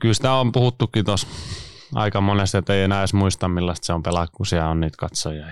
kyllä 0.00 0.14
sitä 0.14 0.32
on 0.32 0.52
puhuttukin 0.52 1.04
tuossa 1.04 1.26
aika 1.94 2.20
monesti, 2.20 2.58
että 2.58 2.74
ei 2.74 2.82
enää 2.82 3.00
edes 3.00 3.14
muista 3.14 3.48
millaista 3.48 3.86
se 3.86 3.92
on 3.92 4.02
pelaa, 4.02 4.26
kun 4.32 4.46
siellä 4.46 4.68
on 4.68 4.80
niitä 4.80 4.96
katsojia. 4.98 5.46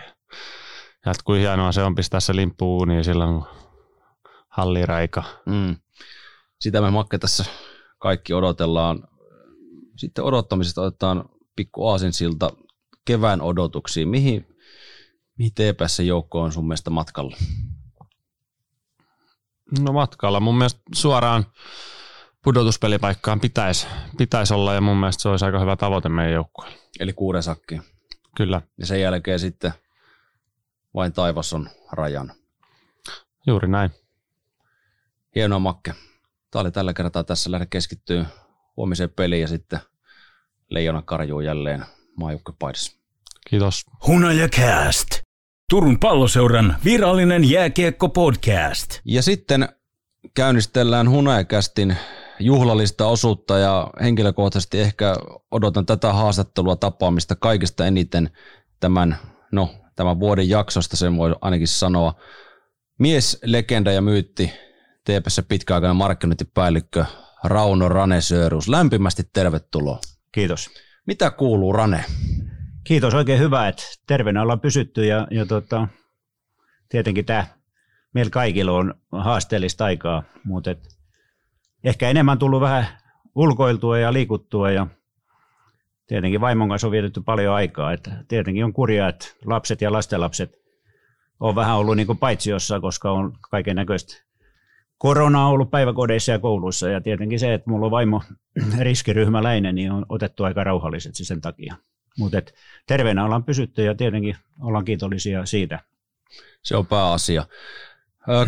Ja, 1.07 1.13
kuin 1.25 1.41
hienoa 1.41 1.73
se 1.73 1.83
on 1.83 1.95
pistää 1.95 2.21
se 2.21 2.37
limppu 2.37 2.85
niin 2.85 3.05
silloin, 3.05 3.35
kun 3.35 3.47
halliraika. 4.49 5.23
Mm. 5.47 5.77
Sitä 6.61 6.81
me 6.81 6.91
Makke 6.91 7.19
tässä 7.19 7.45
kaikki 7.99 8.35
odotellaan. 8.35 9.09
Sitten 9.97 10.25
odottamisesta 10.25 10.83
otetaan 10.83 11.25
pikku 11.57 11.89
aasinsilta 11.89 12.51
kevään 13.05 13.41
odotuksiin. 13.41 14.09
Mihin, 14.09 14.57
mihin 15.39 15.53
TPS 15.55 16.01
joukko 16.01 16.41
on 16.41 16.53
sun 16.53 16.69
mielestä 16.69 16.91
matkalla? 16.91 17.37
No 19.81 19.93
matkalla. 19.93 20.41
Mun 20.41 20.59
mielestä 20.59 20.81
suoraan 20.95 21.47
pudotuspelipaikkaan 22.45 23.41
pitäisi, 23.41 23.87
pitäisi 24.19 24.55
olla 24.55 24.75
ja 24.75 24.81
mun 24.81 24.97
mielestä 24.97 25.23
se 25.23 25.29
olisi 25.29 25.45
aika 25.45 25.61
hyvä 25.61 25.77
tavoite 25.77 26.09
meidän 26.09 26.33
joukkueelle. 26.33 26.79
Eli 27.01 27.13
kuuden 27.13 27.43
sakki. 27.43 27.81
Kyllä. 28.37 28.63
Ja 28.79 28.87
sen 28.87 29.01
jälkeen 29.01 29.39
sitten 29.39 29.73
vain 30.95 31.13
taivas 31.13 31.53
on 31.53 31.71
rajan. 31.93 32.33
Juuri 33.47 33.69
näin. 33.69 33.91
Hienoa 35.35 35.59
Makke. 35.59 35.95
Tämä 36.51 36.61
oli 36.61 36.71
tällä 36.71 36.93
kertaa 36.93 37.25
tässä 37.25 37.51
lähde 37.51 37.67
keskittyy 37.67 38.25
huomiseen 38.77 39.11
peliin 39.11 39.41
ja 39.41 39.49
sitten 39.49 39.81
Leijona 40.71 41.03
karjuu 41.03 41.41
jälleen 41.41 41.85
maajoukkuepaidassa. 42.17 43.01
Kiitos. 43.51 43.83
Hunaja 44.07 44.49
Cast. 44.49 45.09
Turun 45.71 45.99
palloseuran 45.99 46.77
virallinen 46.85 47.51
jääkiekko-podcast. 47.51 49.01
Ja 49.05 49.23
sitten 49.23 49.69
käynnistellään 50.35 51.11
Hunajakästin 51.11 51.97
juhlallista 52.41 53.07
osuutta 53.07 53.59
ja 53.59 53.91
henkilökohtaisesti 54.03 54.81
ehkä 54.81 55.17
odotan 55.51 55.87
tätä 55.87 56.13
haastattelua 56.13 56.77
tapaamista 56.77 57.37
kaikista 57.37 57.87
eniten 57.87 58.31
tämän, 58.81 59.17
no, 59.53 59.75
tämän 59.97 60.21
vuoden 60.21 60.49
jaksosta, 60.49 60.97
sen 60.97 61.17
voi 61.17 61.37
ainakin 61.41 61.69
sanoa. 61.69 62.15
Mies, 62.99 63.39
legenda 63.45 63.93
ja 63.93 64.01
myytti, 64.01 64.53
TPS 65.05 65.43
pitkäaikainen 65.49 65.97
markkinointipäällikkö 65.97 67.05
Rauno 67.45 67.89
Rane 67.89 68.21
Sörus. 68.21 68.69
Lämpimästi 68.69 69.23
tervetuloa. 69.33 69.99
Kiitos. 70.33 70.71
Mitä 71.07 71.31
kuuluu 71.31 71.73
Rane? 71.73 72.05
Kiitos, 72.85 73.15
oikein 73.15 73.39
hyvä, 73.39 73.69
että 73.69 73.83
terveenä 74.07 74.43
ollaan 74.43 74.61
pysytty 74.61 75.07
ja, 75.07 75.27
ja 75.31 75.47
tota, 75.47 75.89
tietenkin 76.89 77.25
tämä 77.25 77.47
meillä 78.15 78.31
kaikilla 78.31 78.73
on 78.73 78.95
haasteellista 79.13 79.85
aikaa, 79.85 80.23
mutta 80.45 80.71
et 80.71 80.89
ehkä 81.85 82.09
enemmän 82.09 82.39
tullut 82.39 82.61
vähän 82.61 82.87
ulkoiltua 83.35 83.99
ja 83.99 84.13
liikuttua 84.13 84.71
ja 84.71 84.87
tietenkin 86.07 86.41
vaimon 86.41 86.69
kanssa 86.69 86.87
on 86.87 86.91
vietetty 86.91 87.21
paljon 87.21 87.55
aikaa. 87.55 87.93
että 87.93 88.25
tietenkin 88.29 88.65
on 88.65 88.73
kurjaa, 88.73 89.09
että 89.09 89.27
lapset 89.45 89.81
ja 89.81 89.93
lastenlapset 89.93 90.53
on 91.41 91.55
vähän 91.55 91.77
ollut 91.77 91.97
niin 91.97 92.19
paitsiossa, 92.19 92.81
koska 92.81 93.11
on 93.11 93.33
kaiken 93.51 93.77
näköistä 93.77 94.30
korona 95.01 95.47
on 95.47 95.53
ollut 95.53 95.71
päiväkodeissa 95.71 96.33
ja 96.33 96.39
kouluissa 96.39 96.89
ja 96.89 97.01
tietenkin 97.01 97.41
se, 97.41 97.55
että 97.55 97.71
mulla 97.71 97.87
on 97.87 97.91
vaimo 97.91 98.23
riskiryhmäläinen, 98.79 99.75
niin 99.75 99.93
on 99.93 100.07
otettu 100.09 100.45
aika 100.45 100.65
rauhalliset 100.65 101.13
sen 101.15 101.41
takia. 101.41 101.77
Mutta 102.19 102.43
terveenä 102.87 103.25
ollaan 103.25 103.45
pysytty 103.45 103.85
ja 103.85 103.95
tietenkin 103.95 104.37
ollaan 104.61 104.85
kiitollisia 104.85 105.47
siitä. 105.47 105.79
Se 106.63 106.77
on 106.77 106.87
pääasia. 106.87 107.47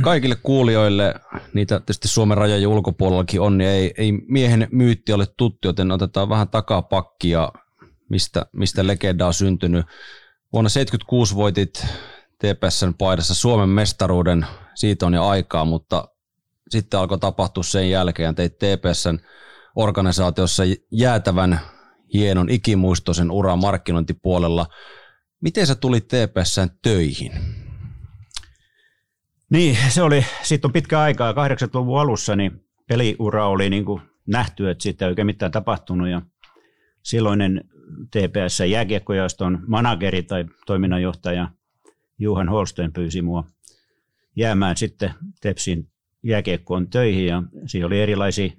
Kaikille 0.02 0.36
kuulijoille, 0.42 1.14
niitä 1.54 1.80
tietysti 1.80 2.08
Suomen 2.08 2.38
rajojen 2.38 2.68
ulkopuolellakin 2.68 3.40
on, 3.40 3.58
niin 3.58 3.70
ei, 3.70 3.94
ei 3.98 4.12
miehen 4.12 4.68
myytti 4.72 5.12
ole 5.12 5.26
tuttu, 5.36 5.68
joten 5.68 5.90
otetaan 5.90 6.28
vähän 6.28 6.48
takapakkia, 6.48 7.52
mistä, 8.08 8.46
mistä 8.52 8.86
legenda 8.86 9.26
on 9.26 9.34
syntynyt. 9.34 9.86
Vuonna 10.52 10.70
1976 10.70 11.36
voitit 11.36 11.86
TPSn 12.38 12.94
paidassa 12.98 13.34
Suomen 13.34 13.68
mestaruuden, 13.68 14.46
siitä 14.74 15.06
on 15.06 15.14
jo 15.14 15.26
aikaa, 15.26 15.64
mutta 15.64 16.08
sitten 16.72 17.00
alkoi 17.00 17.18
tapahtua 17.18 17.62
sen 17.62 17.90
jälkeen, 17.90 18.34
teit 18.34 18.58
TPSn 18.58 19.18
organisaatiossa 19.76 20.62
jäätävän 20.90 21.60
hienon 22.14 22.50
ikimuistoisen 22.50 23.30
uran 23.30 23.58
markkinointipuolella. 23.58 24.66
Miten 25.40 25.66
sä 25.66 25.74
tulit 25.74 26.08
TPSn 26.08 26.70
töihin? 26.82 27.32
Niin, 29.50 29.76
se 29.88 30.02
oli, 30.02 30.26
sitten 30.42 30.68
on 30.68 30.72
pitkä 30.72 31.00
aikaa, 31.00 31.32
80-luvun 31.32 32.00
alussa, 32.00 32.36
niin 32.36 32.64
peliura 32.88 33.48
oli 33.48 33.70
niin 33.70 33.84
kuin 33.84 34.02
nähty, 34.26 34.70
että 34.70 34.82
siitä 34.82 35.04
ei 35.04 35.08
oikein 35.08 35.26
mitään 35.26 35.52
tapahtunut 35.52 36.08
ja 36.08 36.22
silloinen 37.02 37.64
TPS 38.10 38.60
jääkiekkojaoston 38.70 39.58
manageri 39.66 40.22
tai 40.22 40.44
toiminnanjohtaja 40.66 41.48
Juhan 42.18 42.48
Holsten 42.48 42.92
pyysi 42.92 43.22
mua 43.22 43.44
jäämään 44.36 44.76
sitten 44.76 45.14
Tepsin 45.40 45.91
jääkiekkoon 46.22 46.88
töihin 46.88 47.26
ja 47.26 47.42
siinä 47.66 47.86
oli 47.86 48.00
erilaisia, 48.00 48.52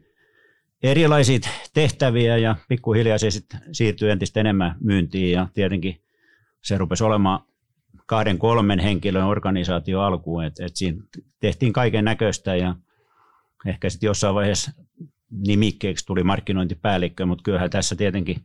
erilaisia 0.83 1.39
tehtäviä 1.73 2.37
ja 2.37 2.55
pikkuhiljaa 2.67 3.17
se 3.17 3.31
sitten 3.31 3.59
siirtyi 3.71 4.09
entistä 4.09 4.39
enemmän 4.39 4.75
myyntiin 4.79 5.31
ja 5.31 5.47
tietenkin 5.53 6.01
se 6.61 6.77
rupesi 6.77 7.03
olemaan 7.03 7.39
kahden 8.05 8.37
kolmen 8.37 8.79
henkilön 8.79 9.25
organisaatio 9.25 10.01
alkuun, 10.01 10.43
että 10.43 10.65
et 10.65 10.75
siinä 10.75 11.03
tehtiin 11.39 11.73
kaiken 11.73 12.05
näköistä 12.05 12.55
ja 12.55 12.75
ehkä 13.65 13.89
sitten 13.89 14.07
jossain 14.07 14.35
vaiheessa 14.35 14.71
nimikkeeksi 15.47 16.05
tuli 16.05 16.23
markkinointipäällikkö, 16.23 17.25
mutta 17.25 17.43
kyllähän 17.43 17.69
tässä 17.69 17.95
tietenkin 17.95 18.37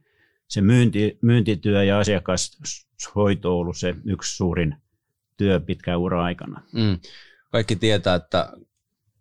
se 0.48 0.60
myynti, 0.60 1.18
myyntityö 1.22 1.84
ja 1.84 1.98
asiakashoito 1.98 3.52
on 3.52 3.60
ollut 3.60 3.76
se 3.76 3.94
yksi 4.04 4.36
suurin 4.36 4.76
työ 5.36 5.60
pitkään 5.60 5.98
ura 5.98 6.24
aikana. 6.24 6.62
Mm. 6.72 6.98
Kaikki 7.52 7.76
tietää, 7.76 8.14
että 8.14 8.52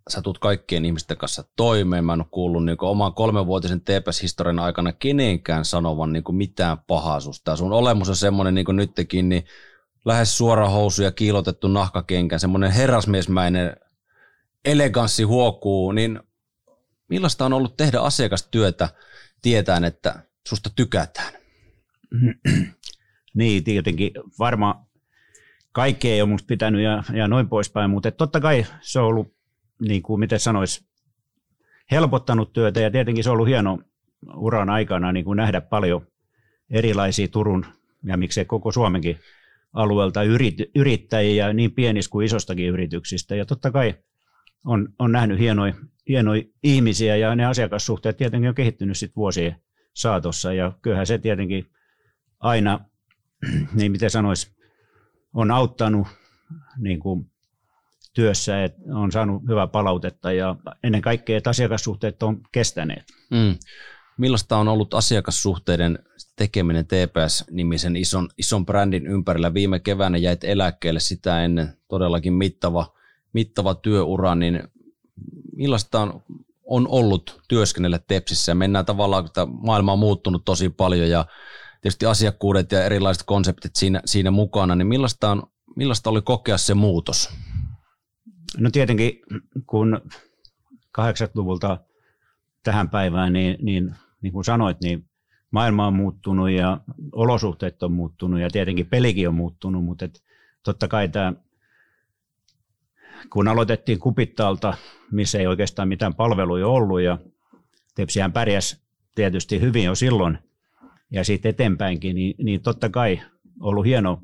sä 0.08 0.22
tulet 0.22 0.40
kaikkien 0.40 0.86
ihmisten 0.86 1.18
kanssa 1.18 1.44
toimeen. 1.56 2.06
Mä 2.06 2.14
en 2.14 2.22
ole 2.22 2.28
kuullut 2.32 2.66
niin 2.66 2.78
oman 2.82 3.14
kolmenvuotisen 3.14 3.82
TPS-historian 3.82 4.60
aikana 4.60 4.94
kenenkään 4.94 5.66
sanovan 5.66 6.14
niin 6.14 6.24
mitään 6.32 6.78
pahaa 6.88 7.20
susta. 7.20 7.56
Sun 7.56 7.74
olemus 7.74 8.10
on 8.10 8.16
semmoinen 8.16 8.56
niin 8.56 8.66
nytkin, 8.76 9.30
niin 9.30 9.46
lähes 10.06 10.38
suora 10.38 10.70
housu 10.70 11.04
ja 11.04 11.12
kiilotettu 11.12 11.68
nahkakenkä, 11.68 12.38
semmoinen 12.38 12.72
herrasmiesmäinen 12.72 13.78
eleganssi 14.66 15.24
huokuu, 15.24 15.92
niin 15.92 16.20
millaista 17.08 17.46
on 17.46 17.54
ollut 17.54 17.78
tehdä 17.78 18.00
asiakastyötä 18.00 18.90
tietäen, 19.42 19.84
että 19.84 20.24
susta 20.48 20.70
tykätään? 20.76 21.34
niin, 23.34 23.64
tietenkin 23.64 24.12
varmaan 24.40 24.88
kaikki 25.72 26.12
ei 26.12 26.22
ole 26.22 26.30
musta 26.30 26.48
pitänyt 26.48 26.82
ja, 26.82 27.04
ja 27.14 27.28
noin 27.28 27.50
poispäin, 27.50 27.90
mutta 27.90 28.12
totta 28.12 28.40
kai 28.40 28.66
se 28.82 29.00
on 29.00 29.06
ollut, 29.06 29.37
niin 29.82 30.02
kuin 30.02 30.20
miten 30.20 30.40
sanois, 30.40 30.88
helpottanut 31.92 32.54
työtä 32.54 32.80
ja 32.80 32.92
tietenkin 32.92 33.24
se 33.24 33.30
on 33.30 33.34
ollut 33.34 33.48
hieno 33.48 33.80
uran 34.36 34.70
aikana 34.70 35.12
niin 35.12 35.26
kuin 35.26 35.38
nähdä 35.38 35.62
paljon 35.62 36.08
erilaisia 36.70 37.28
Turun 37.28 37.66
ja 38.04 38.18
miksei 38.18 38.46
koko 38.46 38.72
Suomenkin 38.72 39.20
alueelta 39.74 40.22
yrittäjiä 40.76 41.54
niin 41.54 41.72
pienistä 41.72 42.12
kuin 42.12 42.26
isostakin 42.26 42.70
yrityksistä. 42.70 43.36
Ja 43.36 43.46
totta 43.46 43.72
kai 43.72 43.96
on, 44.66 44.90
on 45.00 45.12
nähnyt 45.12 45.40
hienoja, 45.40 45.74
hienoja 46.08 46.44
ihmisiä 46.64 47.16
ja 47.16 47.36
ne 47.36 47.46
asiakassuhteet 47.46 48.18
tietenkin 48.18 48.50
on 48.50 48.56
kehittynyt 48.56 48.98
sit 48.98 49.16
vuosien 49.16 49.56
saatossa. 49.94 50.54
Ja 50.54 50.72
kyllähän 50.82 51.08
se 51.08 51.18
tietenkin 51.18 51.66
aina, 52.40 52.80
niin 53.76 53.92
miten 53.92 54.10
sanoisi, 54.10 54.58
on 55.34 55.52
auttanut 55.52 56.08
niin 56.78 57.00
kuin 57.00 57.32
työssä, 58.18 58.64
että 58.64 58.82
on 58.94 59.12
saanut 59.12 59.44
hyvää 59.50 59.68
palautetta 59.68 60.32
ja 60.32 60.56
ennen 60.84 61.02
kaikkea, 61.02 61.38
että 61.38 61.50
asiakassuhteet 61.50 62.24
on 62.24 62.42
kestäneet. 62.52 63.04
Mm. 63.32 63.56
Millaista 64.18 64.58
on 64.58 64.68
ollut 64.68 64.94
asiakassuhteiden 64.94 66.00
tekeminen 66.36 66.86
TPS-nimisen 66.86 67.96
ison, 67.96 68.30
ison 68.38 68.66
brändin 68.66 69.08
ympärillä? 69.08 69.54
Viime 69.54 69.80
keväänä 69.80 70.18
jäit 70.18 70.44
eläkkeelle 70.44 71.00
sitä 71.00 71.44
ennen 71.44 71.78
todellakin 71.88 72.34
mittava, 72.34 72.94
mittava 73.34 73.76
työura, 73.76 74.36
niin 74.36 74.64
millaista 75.56 76.02
on, 76.02 76.24
on 76.66 76.88
ollut 76.88 77.42
työskennellä 77.48 78.00
Tepsissä? 78.08 78.56
Mennään 78.56 78.86
tavallaan, 78.86 79.26
että 79.26 79.46
maailma 79.46 79.94
on 79.94 80.00
muuttunut 80.00 80.46
tosi 80.46 80.70
paljon 80.70 81.10
ja 81.10 81.26
tietysti 81.82 82.06
asiakkuudet 82.06 82.72
ja 82.72 82.84
erilaiset 82.84 83.24
konseptit 83.24 83.76
siinä, 83.76 84.02
siinä 84.06 84.32
mukana, 84.32 84.76
niin 84.76 84.88
millaista, 84.88 85.32
on, 85.32 85.44
millaista 85.76 86.10
oli 86.10 86.22
kokea 86.22 86.58
se 86.58 86.74
muutos? 86.74 87.30
No 88.58 88.70
tietenkin, 88.72 89.22
kun 89.68 90.02
80-luvulta 91.00 91.78
tähän 92.64 92.90
päivään, 92.90 93.34
niin, 93.34 93.58
niin 93.62 93.96
niin 94.22 94.34
kuin 94.34 94.46
sanoit, 94.46 94.82
niin 94.82 95.10
maailma 95.52 95.88
on 95.88 95.94
muuttunut 95.94 96.50
ja 96.50 96.82
olosuhteet 97.12 97.84
on 97.84 97.92
muuttunut 97.92 98.40
ja 98.40 98.50
tietenkin 98.50 98.86
pelikin 98.86 99.28
on 99.28 99.36
muuttunut, 99.36 99.84
mutta 99.84 100.06
et 100.06 100.24
totta 100.64 100.88
kai 100.88 101.10
tämä, 101.10 101.34
kun 103.30 103.48
aloitettiin 103.48 104.00
Kupittaalta, 104.00 104.74
missä 105.12 105.40
ei 105.40 105.48
oikeastaan 105.48 105.88
mitään 105.88 106.16
palveluja 106.16 106.68
ollut 106.68 107.02
ja 107.02 107.18
Tepsihän 107.96 108.34
pärjäs 108.34 108.82
tietysti 109.16 109.62
hyvin 109.62 109.84
jo 109.84 109.96
silloin 109.96 110.38
ja 111.12 111.24
sitten 111.24 111.50
eteenpäinkin, 111.50 112.16
niin, 112.16 112.36
niin 112.44 112.62
totta 112.62 112.90
kai 112.90 113.22
ollut 113.60 113.86
hieno 113.86 114.24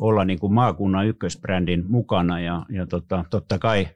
olla 0.00 0.24
niin 0.24 0.38
kuin 0.38 0.54
maakunnan 0.54 1.06
ykkösbrändin 1.06 1.84
mukana 1.88 2.40
ja, 2.40 2.66
ja 2.68 2.86
tota, 2.86 3.24
totta 3.30 3.58
kai 3.58 3.88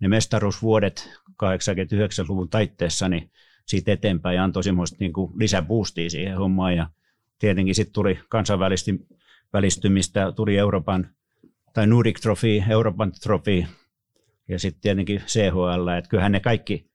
ne 0.00 0.08
mestaruusvuodet 0.08 1.10
89-luvun 1.30 2.48
taitteessa, 2.48 3.08
niin 3.08 3.30
siitä 3.66 3.92
eteenpäin 3.92 4.40
antoi 4.40 4.64
semmoista 4.64 4.96
niin 5.00 5.12
kuin 5.12 5.32
lisäboostia 5.38 6.10
siihen 6.10 6.36
hommaan. 6.36 6.76
Ja 6.76 6.86
tietenkin 7.38 7.74
sitten 7.74 7.94
tuli 7.94 8.18
kansainvälistymistä, 8.28 10.32
tuli 10.36 10.58
Euroopan 10.58 11.08
tai 11.72 11.86
Nordic 11.86 12.20
Trophy, 12.20 12.62
Euroopan 12.68 13.12
Trophy 13.22 13.64
ja 14.48 14.58
sitten 14.58 14.80
tietenkin 14.80 15.22
CHL. 15.26 15.88
Että 15.88 16.08
kyllähän 16.08 16.32
ne 16.32 16.40
kaikki 16.40 16.90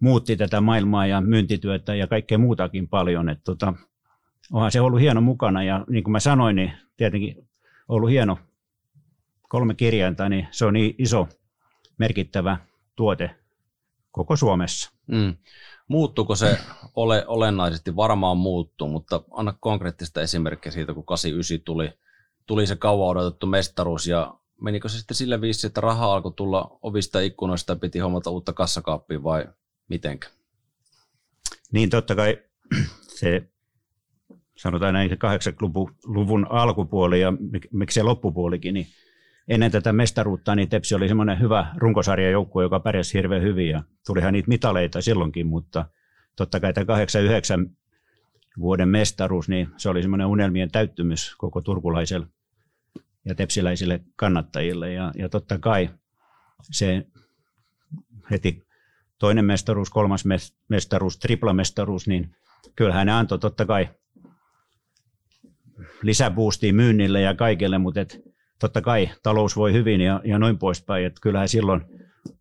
muutti 0.00 0.36
tätä 0.36 0.60
maailmaa 0.60 1.06
ja 1.06 1.20
myyntityötä 1.20 1.94
ja 1.94 2.06
kaikkea 2.06 2.38
muutakin 2.38 2.88
paljon. 2.88 3.28
Että 3.28 3.44
tota, 3.44 3.74
onhan 4.52 4.72
se 4.72 4.80
ollut 4.80 5.00
hieno 5.00 5.20
mukana 5.20 5.62
ja 5.62 5.84
niin 5.88 6.04
kuin 6.04 6.12
mä 6.12 6.20
sanoin, 6.20 6.56
niin 6.56 6.72
tietenkin 6.96 7.48
ollut 7.92 8.10
hieno 8.10 8.38
kolme 9.48 9.74
kirjainta, 9.74 10.28
niin 10.28 10.48
se 10.50 10.64
on 10.64 10.72
niin 10.72 10.94
iso 10.98 11.28
merkittävä 11.98 12.58
tuote 12.96 13.30
koko 14.10 14.36
Suomessa. 14.36 14.92
Mm. 15.06 15.36
Muuttuuko 15.88 16.36
se 16.36 16.58
ole, 16.96 17.24
olennaisesti? 17.26 17.96
Varmaan 17.96 18.36
muuttuu, 18.36 18.88
mutta 18.88 19.22
anna 19.30 19.54
konkreettista 19.60 20.20
esimerkkiä 20.20 20.72
siitä, 20.72 20.94
kun 20.94 21.04
89 21.04 21.64
tuli, 21.64 21.92
tuli 22.46 22.66
se 22.66 22.76
kauan 22.76 23.08
odotettu 23.08 23.46
mestaruus 23.46 24.06
ja 24.06 24.34
menikö 24.60 24.88
se 24.88 24.98
sitten 24.98 25.16
sille 25.16 25.40
viisi, 25.40 25.66
että 25.66 25.80
raha 25.80 26.12
alkoi 26.12 26.32
tulla 26.36 26.78
ovista 26.82 27.20
ikkunoista 27.20 27.72
ja 27.72 27.76
piti 27.76 27.98
hommata 27.98 28.30
uutta 28.30 28.52
kassakaappia 28.52 29.22
vai 29.22 29.48
mitenkä? 29.88 30.28
Niin 31.72 31.90
totta 31.90 32.14
kai 32.14 32.38
se 33.08 33.48
sanotaan 34.62 34.94
näin 34.94 35.10
se 35.10 35.14
80-luvun 35.14 36.46
alkupuoli 36.50 37.20
ja 37.20 37.32
miksi 37.72 37.94
se 37.94 38.02
loppupuolikin, 38.02 38.74
niin 38.74 38.86
ennen 39.48 39.70
tätä 39.70 39.92
mestaruutta 39.92 40.54
niin 40.54 40.68
Tepsi 40.68 40.94
oli 40.94 41.08
semmoinen 41.08 41.40
hyvä 41.40 41.66
runkosarjajoukkue, 41.76 42.62
joka 42.62 42.80
pärjäsi 42.80 43.14
hirveän 43.14 43.42
hyvin 43.42 43.68
ja 43.68 43.82
tulihan 44.06 44.32
niitä 44.32 44.48
mitaleita 44.48 45.00
silloinkin, 45.00 45.46
mutta 45.46 45.84
totta 46.36 46.60
kai 46.60 46.72
tämä 46.72 46.84
89 46.84 47.70
vuoden 48.58 48.88
mestaruus, 48.88 49.48
niin 49.48 49.68
se 49.76 49.88
oli 49.88 50.02
semmoinen 50.02 50.26
unelmien 50.26 50.70
täyttymys 50.70 51.34
koko 51.38 51.60
turkulaiselle 51.60 52.26
ja 53.24 53.34
tepsiläisille 53.34 54.00
kannattajille 54.16 54.92
ja, 54.92 55.12
ja 55.14 55.28
totta 55.28 55.58
kai 55.58 55.90
se 56.62 57.06
heti 58.30 58.66
toinen 59.18 59.44
mestaruus, 59.44 59.90
kolmas 59.90 60.24
mestaruus, 60.68 61.18
triplamestaruus, 61.18 62.08
niin 62.08 62.36
kyllähän 62.76 63.06
ne 63.06 63.12
antoi 63.12 63.38
totta 63.38 63.66
kai 63.66 63.88
lisäboostia 66.02 66.72
myynnille 66.72 67.20
ja 67.20 67.34
kaikille, 67.34 67.78
mutta 67.78 68.00
et 68.00 68.22
totta 68.58 68.80
kai 68.80 69.10
talous 69.22 69.56
voi 69.56 69.72
hyvin 69.72 70.00
ja, 70.00 70.20
ja 70.24 70.38
noin 70.38 70.58
poispäin. 70.58 71.06
Et 71.06 71.20
kyllähän 71.20 71.48
silloin 71.48 71.80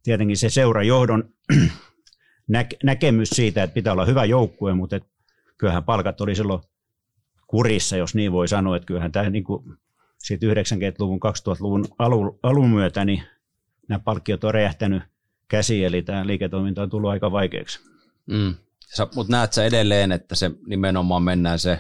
tietenkin 0.04 0.38
se 0.38 0.50
seurajohdon 0.50 1.30
nä- 2.48 2.66
näkemys 2.84 3.30
siitä, 3.30 3.64
että 3.64 3.74
pitää 3.74 3.94
olla 3.94 4.06
hyvä 4.06 4.26
joukkue, 4.26 4.74
mutta 4.74 4.96
et 4.96 5.04
kyllähän 5.58 5.84
palkat 5.84 6.22
oli 6.22 6.36
silloin 6.36 6.62
kurissa, 7.48 7.98
jos 7.98 8.16
niin 8.16 8.32
voi 8.32 8.48
sanoa, 8.48 8.76
että 8.76 8.88
kyllähän 8.88 9.12
tämä 9.12 9.30
niin 9.30 9.44
kuin 9.44 9.64
siitä 10.18 10.46
90-luvun, 10.46 11.20
2000-luvun 11.20 11.86
alun, 12.00 12.40
alun 12.44 12.70
myötä, 12.70 13.06
niin 13.06 13.24
nämä 13.90 14.00
palkkiot 14.00 14.44
on 14.44 14.54
räjähtänyt 14.54 15.04
käsiin, 15.48 15.86
eli 15.86 16.02
tämä 16.02 16.28
liiketoiminta 16.28 16.82
on 16.82 16.90
tullut 16.90 17.10
aika 17.10 17.32
vaikeaksi. 17.32 17.80
Mm. 18.26 18.56
Mutta 19.16 19.32
näet 19.32 19.54
sä 19.54 19.66
edelleen, 19.66 20.12
että 20.12 20.36
se 20.36 20.52
nimenomaan 20.68 21.24
mennään 21.24 21.60
se 21.60 21.80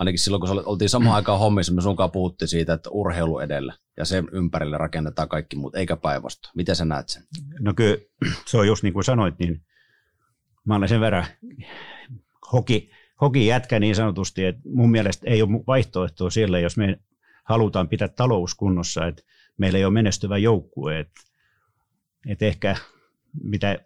ainakin 0.00 0.18
silloin, 0.18 0.40
kun 0.40 0.62
oltiin 0.66 0.88
samaan 0.88 1.16
aikaan 1.16 1.38
hommissa, 1.38 1.72
me 1.72 1.82
sunkaan 1.82 2.10
puhuttiin 2.10 2.48
siitä, 2.48 2.72
että 2.72 2.90
urheilu 2.90 3.38
edellä 3.38 3.74
ja 3.96 4.04
sen 4.04 4.28
ympärille 4.32 4.78
rakennetaan 4.78 5.28
kaikki 5.28 5.56
muut, 5.56 5.74
eikä 5.74 5.96
päinvastoin. 5.96 6.52
Miten 6.56 6.76
sä 6.76 6.84
näet 6.84 7.08
sen? 7.08 7.22
No 7.58 7.74
kyllä, 7.74 7.96
se 8.46 8.58
on 8.58 8.66
just 8.66 8.82
niin 8.82 8.92
kuin 8.92 9.04
sanoit, 9.04 9.38
niin 9.38 9.62
mä 10.64 10.76
olen 10.76 10.88
sen 10.88 11.00
verran 11.00 11.26
hoki, 12.52 12.90
hoki 13.20 13.46
jätkä 13.46 13.80
niin 13.80 13.94
sanotusti, 13.94 14.44
että 14.44 14.60
mun 14.64 14.90
mielestä 14.90 15.30
ei 15.30 15.42
ole 15.42 15.50
vaihtoehtoa 15.66 16.30
sille, 16.30 16.60
jos 16.60 16.76
me 16.76 17.00
halutaan 17.44 17.88
pitää 17.88 18.08
talous 18.08 18.54
kunnossa, 18.54 19.06
että 19.06 19.22
meillä 19.58 19.78
ei 19.78 19.84
ole 19.84 19.92
menestyvä 19.92 20.38
joukkue. 20.38 20.98
Että, 21.00 21.20
että 22.28 22.44
ehkä 22.44 22.76
mitä 23.42 23.78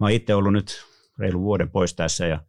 mä 0.00 0.06
oon 0.06 0.10
itse 0.10 0.34
ollut 0.34 0.52
nyt 0.52 0.84
reilu 1.18 1.40
vuoden 1.40 1.70
pois 1.70 1.94
tässä 1.94 2.26
ja 2.26 2.40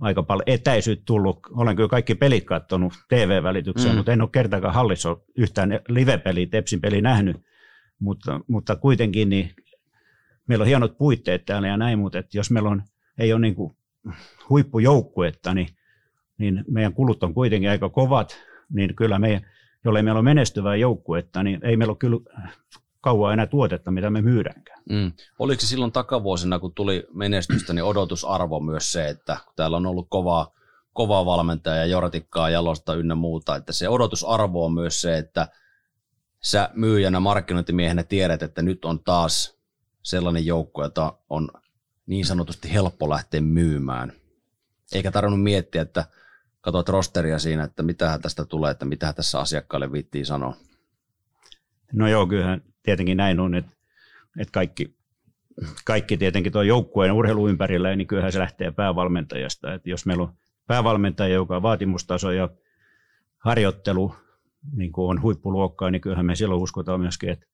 aika 0.00 0.22
paljon 0.22 0.42
etäisyyttä 0.46 1.02
tullut. 1.06 1.38
Olen 1.50 1.76
kyllä 1.76 1.88
kaikki 1.88 2.14
pelit 2.14 2.44
katsonut 2.44 2.92
TV-välitykseen, 3.08 3.94
mm. 3.94 3.96
mutta 3.96 4.12
en 4.12 4.22
ole 4.22 4.30
kertaakaan 4.32 4.74
hallissa 4.74 5.16
yhtään 5.36 5.80
live-peliä, 5.88 6.46
Tepsin 6.46 6.80
peli 6.80 7.02
nähnyt. 7.02 7.36
Mutta, 7.98 8.40
mutta 8.48 8.76
kuitenkin 8.76 9.28
niin 9.28 9.50
meillä 10.48 10.62
on 10.62 10.66
hienot 10.66 10.98
puitteet 10.98 11.44
täällä 11.44 11.68
ja 11.68 11.76
näin, 11.76 11.98
mutta 11.98 12.18
että 12.18 12.38
jos 12.38 12.50
meillä 12.50 12.68
on, 12.68 12.82
ei 13.18 13.32
ole 13.32 13.40
niin 13.40 13.54
kuin 13.54 13.76
huippujoukkuetta, 14.48 15.54
niin, 15.54 15.68
niin 16.38 16.64
meidän 16.70 16.92
kulut 16.92 17.22
on 17.22 17.34
kuitenkin 17.34 17.70
aika 17.70 17.88
kovat, 17.88 18.36
niin 18.70 18.94
kyllä 18.96 19.18
meidän, 19.18 19.40
jollei 19.84 20.02
meillä 20.02 20.18
on 20.18 20.24
menestyvää 20.24 20.76
joukkuetta, 20.76 21.42
niin 21.42 21.60
ei 21.64 21.76
meillä 21.76 21.90
ole 21.90 21.98
kyllä 21.98 22.18
kauan 23.02 23.32
enää 23.32 23.46
tuotetta, 23.46 23.90
mitä 23.90 24.10
me 24.10 24.22
myydäänkään. 24.22 24.82
Mm. 24.90 25.12
Oliko 25.38 25.60
se 25.60 25.66
silloin 25.66 25.92
takavuosina, 25.92 26.58
kun 26.58 26.74
tuli 26.74 27.06
menestystä, 27.14 27.72
niin 27.72 27.84
odotusarvo 27.84 28.60
myös 28.60 28.92
se, 28.92 29.08
että 29.08 29.36
kun 29.44 29.52
täällä 29.56 29.76
on 29.76 29.86
ollut 29.86 30.06
kovaa, 30.10 30.52
kovaa 30.92 31.26
valmentaja 31.26 31.76
ja 31.76 31.86
jortikkaa, 31.86 32.50
jalosta 32.50 32.94
ynnä 32.94 33.14
muuta, 33.14 33.56
että 33.56 33.72
se 33.72 33.88
odotusarvo 33.88 34.64
on 34.64 34.74
myös 34.74 35.00
se, 35.00 35.18
että 35.18 35.48
sä 36.42 36.70
myyjänä, 36.74 37.20
markkinointimiehenä 37.20 38.02
tiedät, 38.02 38.42
että 38.42 38.62
nyt 38.62 38.84
on 38.84 39.04
taas 39.04 39.58
sellainen 40.02 40.46
joukko, 40.46 40.82
jota 40.82 41.12
on 41.30 41.48
niin 42.06 42.26
sanotusti 42.26 42.72
helppo 42.72 43.10
lähteä 43.10 43.40
myymään. 43.40 44.12
Eikä 44.92 45.10
tarvinnut 45.10 45.42
miettiä, 45.42 45.82
että 45.82 46.04
katsoit 46.60 46.88
rosteria 46.88 47.38
siinä, 47.38 47.64
että 47.64 47.82
mitä 47.82 48.18
tästä 48.22 48.44
tulee, 48.44 48.70
että 48.70 48.84
mitä 48.84 49.12
tässä 49.12 49.40
asiakkaalle 49.40 49.92
viittiin 49.92 50.26
sanoa. 50.26 50.56
No 51.92 52.08
joo, 52.08 52.26
kyllähän 52.26 52.71
tietenkin 52.82 53.16
näin 53.16 53.40
on, 53.40 53.54
että, 53.54 53.72
että 54.38 54.52
kaikki, 54.52 54.96
kaikki 55.84 56.16
tietenkin 56.16 56.52
tuo 56.52 56.62
joukkueen 56.62 57.12
urheilu 57.12 57.48
ympärillä, 57.48 57.96
niin 57.96 58.06
kyllähän 58.06 58.32
se 58.32 58.38
lähtee 58.38 58.70
päävalmentajasta. 58.70 59.74
Että 59.74 59.90
jos 59.90 60.06
meillä 60.06 60.22
on 60.22 60.32
päävalmentaja, 60.66 61.34
joka 61.34 61.56
on 61.56 61.62
vaatimustaso 61.62 62.30
ja 62.30 62.48
harjoittelu 63.38 64.14
niin 64.72 64.92
kuin 64.92 65.10
on 65.10 65.22
huippuluokkaa, 65.22 65.90
niin 65.90 66.00
kyllähän 66.00 66.26
me 66.26 66.36
silloin 66.36 66.62
uskotaan 66.62 67.00
myöskin, 67.00 67.28
että 67.28 67.46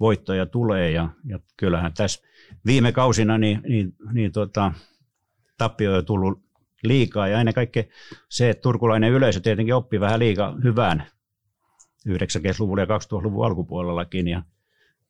voittoja 0.00 0.46
tulee. 0.46 0.90
Ja, 0.90 1.08
ja 1.24 1.38
kyllähän 1.56 1.92
tässä 1.94 2.22
viime 2.66 2.92
kausina 2.92 3.38
niin, 3.38 3.60
niin, 3.68 3.94
niin 4.12 4.32
tota, 4.32 4.72
tappio 5.58 5.96
on 5.96 6.04
tullut 6.04 6.46
liikaa 6.82 7.28
ja 7.28 7.40
ennen 7.40 7.54
kaikkea 7.54 7.84
se, 8.28 8.50
että 8.50 8.62
turkulainen 8.62 9.12
yleisö 9.12 9.40
tietenkin 9.40 9.74
oppi 9.74 10.00
vähän 10.00 10.18
liikaa 10.18 10.56
hyvään 10.64 11.06
90-luvulla 12.08 12.82
ja 12.82 12.86
2000-luvun 12.86 13.46
alkupuolellakin 13.46 14.28
ja 14.28 14.42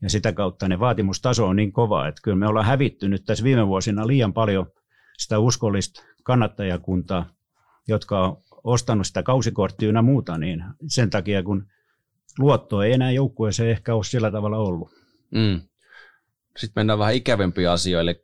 ja 0.03 0.11
sitä 0.11 0.33
kautta 0.33 0.69
ne 0.69 0.79
vaatimustaso 0.79 1.47
on 1.47 1.57
niin 1.57 1.73
kova, 1.73 2.09
että 2.09 2.21
kyllä 2.25 2.37
me 2.37 2.47
ollaan 2.47 2.67
hävitty 2.67 3.09
nyt 3.09 3.25
tässä 3.25 3.45
viime 3.45 3.67
vuosina 3.67 4.07
liian 4.07 4.33
paljon 4.33 4.67
sitä 5.19 5.39
uskollista 5.39 6.03
kannattajakuntaa, 6.25 7.31
jotka 7.89 8.21
on 8.21 8.37
ostanut 8.65 9.07
sitä 9.07 9.23
kausikorttia 9.23 9.93
ja 9.93 10.03
muuta, 10.03 10.39
niin 10.39 10.65
sen 10.87 11.11
takia 11.11 11.43
kun 11.43 11.67
luotto 12.39 12.83
ei 12.83 12.93
enää 12.93 13.11
joukkueeseen 13.11 13.71
ehkä 13.71 13.95
ole 13.95 14.05
sillä 14.05 14.31
tavalla 14.31 14.59
ollut. 14.59 14.91
Mm. 15.31 15.61
Sitten 16.57 16.81
mennään 16.81 16.99
vähän 16.99 17.15
ikävempiä 17.15 17.73
asioita, 17.73 18.01
eli 18.11 18.21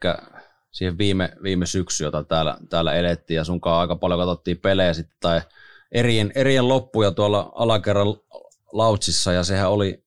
siihen 0.70 0.98
viime, 0.98 1.32
viime 1.42 1.66
syksy, 1.66 2.04
jota 2.04 2.24
täällä, 2.24 2.58
täällä 2.70 2.94
elettiin, 2.94 3.36
ja 3.36 3.44
sunkaan 3.44 3.80
aika 3.80 3.96
paljon 3.96 4.20
katsottiin 4.20 4.58
pelejä 4.58 4.92
sitten, 4.92 5.16
tai 5.20 5.40
erien, 5.92 6.32
erien 6.34 6.68
loppuja 6.68 7.10
tuolla 7.10 7.52
alakerran 7.54 8.06
lautsissa, 8.72 9.32
ja 9.32 9.44
sehän 9.44 9.70
oli 9.70 10.01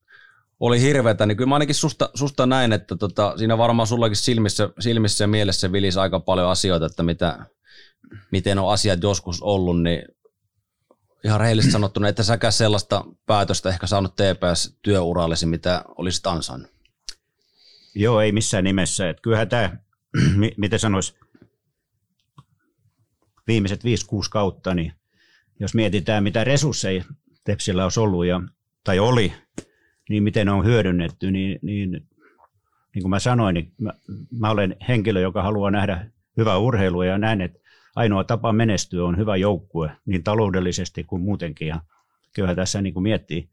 oli 0.60 0.80
hirveätä, 0.80 1.26
niin 1.26 1.36
kyllä 1.36 1.48
mä 1.48 1.54
ainakin 1.54 1.74
susta, 1.74 2.10
susta 2.14 2.46
näin, 2.46 2.72
että 2.72 2.96
tota, 2.96 3.38
siinä 3.38 3.58
varmaan 3.58 3.86
sullakin 3.86 4.16
silmissä, 4.16 4.68
silmissä 4.80 5.24
ja 5.24 5.28
mielessä 5.28 5.72
vilisi 5.72 5.98
aika 5.98 6.20
paljon 6.20 6.50
asioita, 6.50 6.86
että 6.86 7.02
mitä, 7.02 7.46
miten 8.30 8.58
on 8.58 8.72
asiat 8.72 9.02
joskus 9.02 9.42
ollut, 9.42 9.82
niin 9.82 10.02
ihan 11.24 11.40
rehellisesti 11.40 11.72
sanottuna, 11.72 12.08
että 12.08 12.22
säkään 12.22 12.52
sellaista 12.52 13.04
päätöstä 13.26 13.68
ehkä 13.68 13.86
saanut 13.86 14.16
TPS-työurallesi, 14.16 15.46
mitä 15.46 15.84
olisit 15.98 16.26
ansainnut. 16.26 16.70
Joo, 17.94 18.20
ei 18.20 18.32
missään 18.32 18.64
nimessä. 18.64 19.08
Että 19.08 19.22
kyllähän 19.22 19.48
tämä, 19.48 19.76
miten 20.56 20.78
sanois, 20.78 21.14
viimeiset 23.46 23.84
5-6 23.84 23.86
kautta, 24.30 24.74
niin 24.74 24.92
jos 25.60 25.74
mietitään, 25.74 26.22
mitä 26.22 26.44
resursseja 26.44 27.04
Tepsillä 27.44 27.84
olisi 27.84 28.00
ollut 28.00 28.26
ja, 28.26 28.40
tai 28.84 28.98
oli, 28.98 29.32
niin 30.08 30.22
miten 30.22 30.46
ne 30.46 30.52
on 30.52 30.64
hyödynnetty, 30.64 31.30
niin, 31.30 31.58
niin, 31.62 31.90
niin 32.94 33.02
kuin 33.02 33.10
mä 33.10 33.18
sanoin, 33.18 33.54
niin 33.54 33.72
mä, 33.78 33.92
mä 34.38 34.50
olen 34.50 34.76
henkilö, 34.88 35.20
joka 35.20 35.42
haluaa 35.42 35.70
nähdä 35.70 36.06
hyvää 36.36 36.58
urheilua 36.58 37.06
ja 37.06 37.18
näen, 37.18 37.40
että 37.40 37.58
ainoa 37.96 38.24
tapa 38.24 38.52
menestyä 38.52 39.04
on 39.04 39.16
hyvä 39.16 39.36
joukkue 39.36 39.90
niin 40.06 40.24
taloudellisesti 40.24 41.04
kuin 41.04 41.22
muutenkin. 41.22 41.68
Ja 41.68 41.80
kyllä 42.34 42.54
tässä 42.54 42.82
niin 42.82 42.94
kuin 42.94 43.02
miettii 43.02 43.48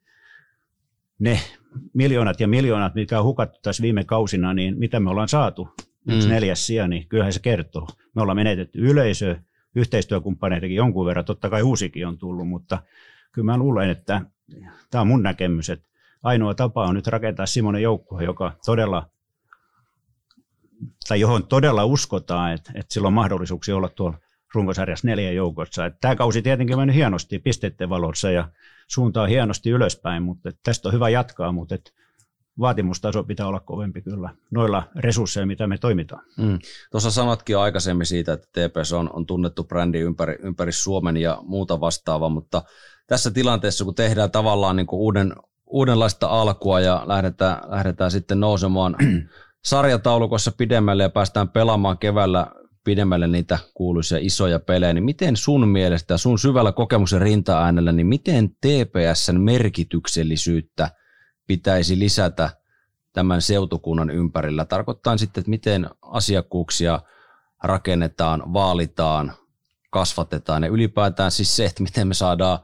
ne 1.19 1.39
miljoonat 1.93 2.39
ja 2.39 2.47
miljoonat, 2.47 2.95
mitkä 2.95 3.19
on 3.19 3.25
hukattu 3.25 3.59
tässä 3.61 3.83
viime 3.83 4.03
kausina, 4.03 4.53
niin 4.53 4.79
mitä 4.79 4.99
me 4.99 5.09
ollaan 5.09 5.29
saatu, 5.29 5.69
mm. 6.05 6.29
neljäs 6.29 6.67
sija, 6.67 6.87
niin 6.87 7.07
kyllähän 7.07 7.33
se 7.33 7.39
kertoo. 7.39 7.87
Me 8.15 8.21
ollaan 8.21 8.35
menetetty 8.35 8.79
yleisö, 8.79 9.35
yhteistyökumppaneitakin 9.75 10.75
jonkun 10.75 11.05
verran, 11.05 11.25
totta 11.25 11.49
kai 11.49 11.61
uusikin 11.61 12.07
on 12.07 12.17
tullut, 12.17 12.47
mutta 12.47 12.83
kyllä 13.31 13.45
mä 13.45 13.57
luulen, 13.57 13.89
että 13.89 14.21
tämä 14.91 15.01
on 15.01 15.07
mun 15.07 15.23
näkemys, 15.23 15.69
että 15.69 15.92
ainoa 16.23 16.53
tapa 16.53 16.85
on 16.85 16.95
nyt 16.95 17.07
rakentaa 17.07 17.45
semmoinen 17.45 17.81
joukko, 17.81 18.21
joka 18.21 18.51
todella, 18.65 19.09
tai 21.07 21.19
johon 21.19 21.47
todella 21.47 21.85
uskotaan, 21.85 22.53
että, 22.53 22.71
että 22.75 22.93
sillä 22.93 23.07
on 23.07 23.13
mahdollisuuksia 23.13 23.75
olla 23.75 23.89
tuolla 23.89 24.17
runkosarjassa 24.53 25.07
neljä 25.07 25.31
joukossa. 25.31 25.85
Että 25.85 25.97
tämä 26.01 26.15
kausi 26.15 26.41
tietenkin 26.41 26.77
mennyt 26.77 26.95
hienosti 26.95 27.39
pisteiden 27.39 27.89
valossa 27.89 28.31
ja 28.31 28.49
suuntaa 28.87 29.27
hienosti 29.27 29.69
ylöspäin, 29.69 30.23
mutta 30.23 30.51
tästä 30.63 30.89
on 30.89 30.93
hyvä 30.93 31.09
jatkaa, 31.09 31.51
mutta 31.51 31.75
että 31.75 31.91
vaatimustaso 32.59 33.23
pitää 33.23 33.47
olla 33.47 33.59
kovempi 33.59 34.01
kyllä 34.01 34.29
noilla 34.51 34.83
resursseilla, 34.95 35.47
mitä 35.47 35.67
me 35.67 35.77
toimitaan. 35.77 36.25
Mm. 36.37 36.59
Tuossa 36.91 37.11
sanotkin 37.11 37.57
aikaisemmin 37.57 38.05
siitä, 38.05 38.33
että 38.33 38.47
TPS 38.47 38.93
on, 38.93 39.09
on 39.13 39.25
tunnettu 39.25 39.63
brändi 39.63 39.99
ympäri, 39.99 40.35
ympäri 40.39 40.71
Suomen 40.71 41.17
ja 41.17 41.37
muuta 41.41 41.79
vastaavaa, 41.79 42.29
mutta 42.29 42.61
tässä 43.07 43.31
tilanteessa, 43.31 43.85
kun 43.85 43.95
tehdään 43.95 44.31
tavallaan 44.31 44.75
niin 44.75 44.87
kuin 44.87 44.99
uuden, 44.99 45.33
uudenlaista 45.73 46.27
alkua 46.27 46.79
ja 46.79 47.03
lähdetään, 47.05 47.57
lähdetään 47.67 48.11
sitten 48.11 48.39
nousemaan 48.39 48.95
sarjataulukossa 49.65 50.51
pidemmälle 50.51 51.03
ja 51.03 51.09
päästään 51.09 51.49
pelaamaan 51.49 51.97
keväällä 51.97 52.47
pidemmälle 52.83 53.27
niitä 53.27 53.59
kuuluisia 53.73 54.17
isoja 54.21 54.59
pelejä, 54.59 54.93
niin 54.93 55.03
miten 55.03 55.37
sun 55.37 55.67
mielestä, 55.67 56.17
sun 56.17 56.39
syvällä 56.39 56.71
kokemuksen 56.71 57.21
rinta-äänellä, 57.21 57.91
niin 57.91 58.07
miten 58.07 58.49
TPSn 58.49 59.41
merkityksellisyyttä 59.41 60.91
pitäisi 61.47 61.99
lisätä 61.99 62.49
tämän 63.13 63.41
seutukunnan 63.41 64.09
ympärillä? 64.09 64.65
Tarkoittaa 64.65 65.17
sitten, 65.17 65.41
että 65.41 65.49
miten 65.49 65.89
asiakkuuksia 66.01 66.99
rakennetaan, 67.63 68.53
vaalitaan, 68.53 69.33
kasvatetaan 69.89 70.63
ja 70.63 70.69
ylipäätään 70.69 71.31
siis 71.31 71.55
se, 71.55 71.65
että 71.65 71.83
miten 71.83 72.07
me 72.07 72.13
saadaan 72.13 72.59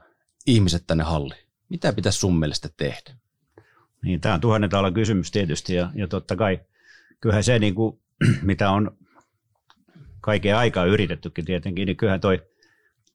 ihmiset 0.46 0.84
tänne 0.86 1.04
halliin. 1.04 1.49
Mitä 1.70 1.92
pitäisi 1.92 2.18
sun 2.18 2.38
mielestä 2.38 2.68
tehdä? 2.76 3.14
Niin, 4.02 4.20
tämä 4.20 4.34
on 4.34 4.40
tuhannen 4.40 4.70
taalan 4.70 4.94
kysymys 4.94 5.30
tietysti 5.30 5.74
ja, 5.74 5.90
ja 5.94 6.08
totta 6.08 6.36
kai 6.36 6.60
kyllähän 7.20 7.44
se, 7.44 7.58
niin 7.58 7.74
kuin, 7.74 7.98
mitä 8.42 8.70
on 8.70 8.96
kaiken 10.20 10.56
aikaa 10.56 10.84
yritettykin 10.84 11.44
tietenkin, 11.44 11.86
niin 11.86 11.96
kyllähän 11.96 12.20
toi 12.20 12.42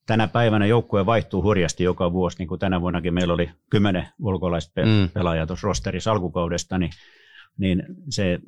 tänä 0.05 0.27
päivänä 0.27 0.65
joukkue 0.65 1.05
vaihtuu 1.05 1.43
hurjasti 1.43 1.83
joka 1.83 2.13
vuosi, 2.13 2.37
niin 2.37 2.47
kuin 2.47 2.59
tänä 2.59 2.81
vuonnakin 2.81 3.13
meillä 3.13 3.33
oli 3.33 3.49
kymmenen 3.69 4.07
ulkolaista 4.19 4.81
mm. 4.81 5.09
pelaajaa 5.13 5.47
tuossa 5.47 5.67
rosterissa 5.67 6.11
alkukaudesta, 6.11 6.77
niin, 6.77 6.91
niin 7.57 7.83
se, 8.09 8.39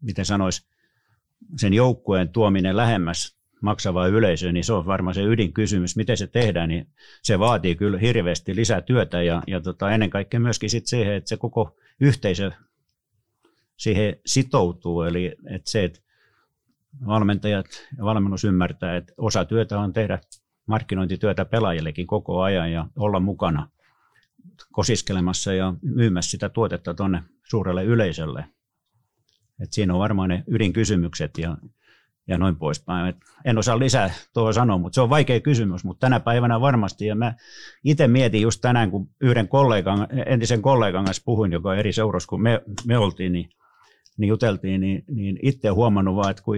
miten 0.00 0.24
sanois, 0.24 0.66
sen 1.56 1.74
joukkueen 1.74 2.28
tuominen 2.28 2.76
lähemmäs 2.76 3.36
maksavaa 3.64 4.06
yleisöä, 4.06 4.52
niin 4.52 4.64
se 4.64 4.72
on 4.72 4.86
varmaan 4.86 5.14
se 5.14 5.22
ydinkysymys. 5.22 5.96
Miten 5.96 6.16
se 6.16 6.26
tehdään, 6.26 6.68
niin 6.68 6.86
se 7.22 7.38
vaatii 7.38 7.74
kyllä 7.74 7.98
hirveästi 7.98 8.56
lisää 8.56 8.80
työtä 8.80 9.22
ja, 9.22 9.42
ja 9.46 9.60
tota, 9.60 9.90
ennen 9.90 10.10
kaikkea 10.10 10.40
myöskin 10.40 10.70
sit 10.70 10.86
siihen, 10.86 11.14
että 11.14 11.28
se 11.28 11.36
koko 11.36 11.76
yhteisö 12.00 12.50
siihen 13.76 14.16
sitoutuu. 14.26 15.02
Eli 15.02 15.36
että 15.50 15.70
se, 15.70 15.84
että 15.84 16.00
valmentajat 17.06 17.66
ja 17.98 18.04
valmennus 18.04 18.44
ymmärtää, 18.44 18.96
että 18.96 19.12
osa 19.16 19.44
työtä 19.44 19.80
on 19.80 19.92
tehdä 19.92 20.18
markkinointityötä 20.66 21.44
pelaajillekin 21.44 22.06
koko 22.06 22.42
ajan 22.42 22.72
ja 22.72 22.86
olla 22.96 23.20
mukana 23.20 23.68
kosiskelemassa 24.72 25.54
ja 25.54 25.74
myymässä 25.82 26.30
sitä 26.30 26.48
tuotetta 26.48 26.94
tuonne 26.94 27.22
suurelle 27.42 27.84
yleisölle. 27.84 28.44
Et 29.60 29.72
siinä 29.72 29.92
on 29.92 29.98
varmaan 29.98 30.28
ne 30.28 30.44
ydinkysymykset 30.46 31.38
ja, 31.38 31.56
ja 32.26 32.38
noin 32.38 32.56
poispäin. 32.56 33.14
En 33.44 33.58
osaa 33.58 33.78
lisää 33.78 34.10
tuohon 34.32 34.54
sanoa, 34.54 34.78
mutta 34.78 34.94
se 34.94 35.00
on 35.00 35.10
vaikea 35.10 35.40
kysymys, 35.40 35.84
mutta 35.84 36.00
tänä 36.00 36.20
päivänä 36.20 36.60
varmasti. 36.60 37.06
Ja 37.06 37.14
mä 37.14 37.34
itse 37.84 38.08
mietin 38.08 38.42
just 38.42 38.60
tänään, 38.60 38.90
kun 38.90 39.08
yhden 39.20 39.48
kollegan, 39.48 40.08
entisen 40.26 40.62
kollegan 40.62 41.04
kanssa 41.04 41.22
puhuin, 41.24 41.52
joka 41.52 41.74
eri 41.74 41.92
seurassa 41.92 42.28
kuin 42.28 42.42
me, 42.42 42.62
me 42.86 42.98
oltiin, 42.98 43.32
niin, 43.32 43.48
niin 44.16 44.28
juteltiin, 44.28 44.80
niin, 44.80 45.04
niin 45.10 45.38
itse 45.42 45.68
huomannut 45.68 46.16
vaan, 46.16 46.30
että 46.30 46.42
kun 46.42 46.56